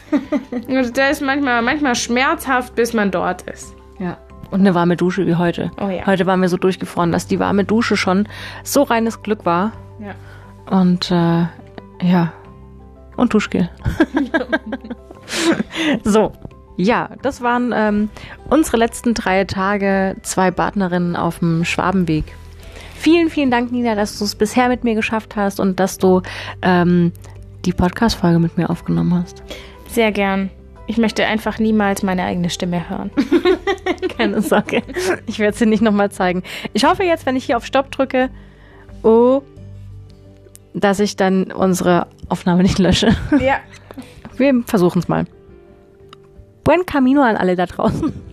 Und 0.67 0.97
das 0.97 1.11
ist 1.11 1.21
manchmal, 1.21 1.61
manchmal 1.61 1.95
schmerzhaft, 1.95 2.75
bis 2.75 2.93
man 2.93 3.11
dort 3.11 3.43
ist. 3.43 3.73
Ja. 3.99 4.17
Und 4.49 4.59
eine 4.59 4.75
warme 4.75 4.97
Dusche 4.97 5.25
wie 5.25 5.35
heute. 5.35 5.71
Oh 5.79 5.87
ja. 5.87 6.05
Heute 6.05 6.25
waren 6.25 6.41
wir 6.41 6.49
so 6.49 6.57
durchgefroren, 6.57 7.13
dass 7.13 7.27
die 7.27 7.39
warme 7.39 7.63
Dusche 7.63 7.95
schon 7.95 8.27
so 8.63 8.83
reines 8.83 9.23
Glück 9.23 9.45
war. 9.45 9.71
Ja. 9.99 10.15
Und 10.69 11.09
äh, 11.11 11.45
ja. 12.05 12.33
Und 13.15 13.33
Duschgel. 13.33 13.69
so, 16.03 16.33
ja, 16.77 17.09
das 17.21 17.41
waren 17.41 17.73
ähm, 17.75 18.09
unsere 18.49 18.77
letzten 18.77 19.13
drei 19.13 19.43
Tage, 19.45 20.15
zwei 20.23 20.51
Partnerinnen 20.51 21.15
auf 21.15 21.39
dem 21.39 21.65
Schwabenweg. 21.65 22.25
Vielen, 22.95 23.29
vielen 23.29 23.51
Dank, 23.51 23.71
Nina, 23.71 23.95
dass 23.95 24.19
du 24.19 24.25
es 24.25 24.35
bisher 24.35 24.69
mit 24.69 24.83
mir 24.83 24.95
geschafft 24.95 25.35
hast 25.35 25.59
und 25.59 25.79
dass 25.79 25.97
du 25.97 26.21
ähm, 26.61 27.11
die 27.65 27.73
Podcast-Folge 27.73 28.39
mit 28.39 28.57
mir 28.57 28.69
aufgenommen 28.69 29.13
hast. 29.15 29.43
Sehr 29.89 30.11
gern. 30.11 30.49
Ich 30.87 30.97
möchte 30.97 31.25
einfach 31.25 31.57
niemals 31.59 32.03
meine 32.03 32.23
eigene 32.23 32.49
Stimme 32.49 32.89
hören. 32.89 33.11
Keine 34.17 34.41
Sorge. 34.41 34.83
Ich 35.25 35.39
werde 35.39 35.57
sie 35.57 35.65
nicht 35.65 35.81
nochmal 35.81 36.11
zeigen. 36.11 36.43
Ich 36.73 36.83
hoffe 36.83 37.03
jetzt, 37.03 37.25
wenn 37.25 37.35
ich 37.35 37.45
hier 37.45 37.57
auf 37.57 37.65
Stopp 37.65 37.91
drücke, 37.91 38.29
oh, 39.03 39.41
dass 40.73 40.99
ich 40.99 41.15
dann 41.15 41.51
unsere 41.51 42.07
Aufnahme 42.29 42.63
nicht 42.63 42.79
lösche. 42.79 43.15
Ja. 43.39 43.57
Wir 44.37 44.63
versuchen 44.65 44.99
es 44.99 45.07
mal. 45.07 45.25
Buen 46.63 46.85
Camino 46.85 47.21
an 47.21 47.37
alle 47.37 47.55
da 47.55 47.65
draußen. 47.65 48.30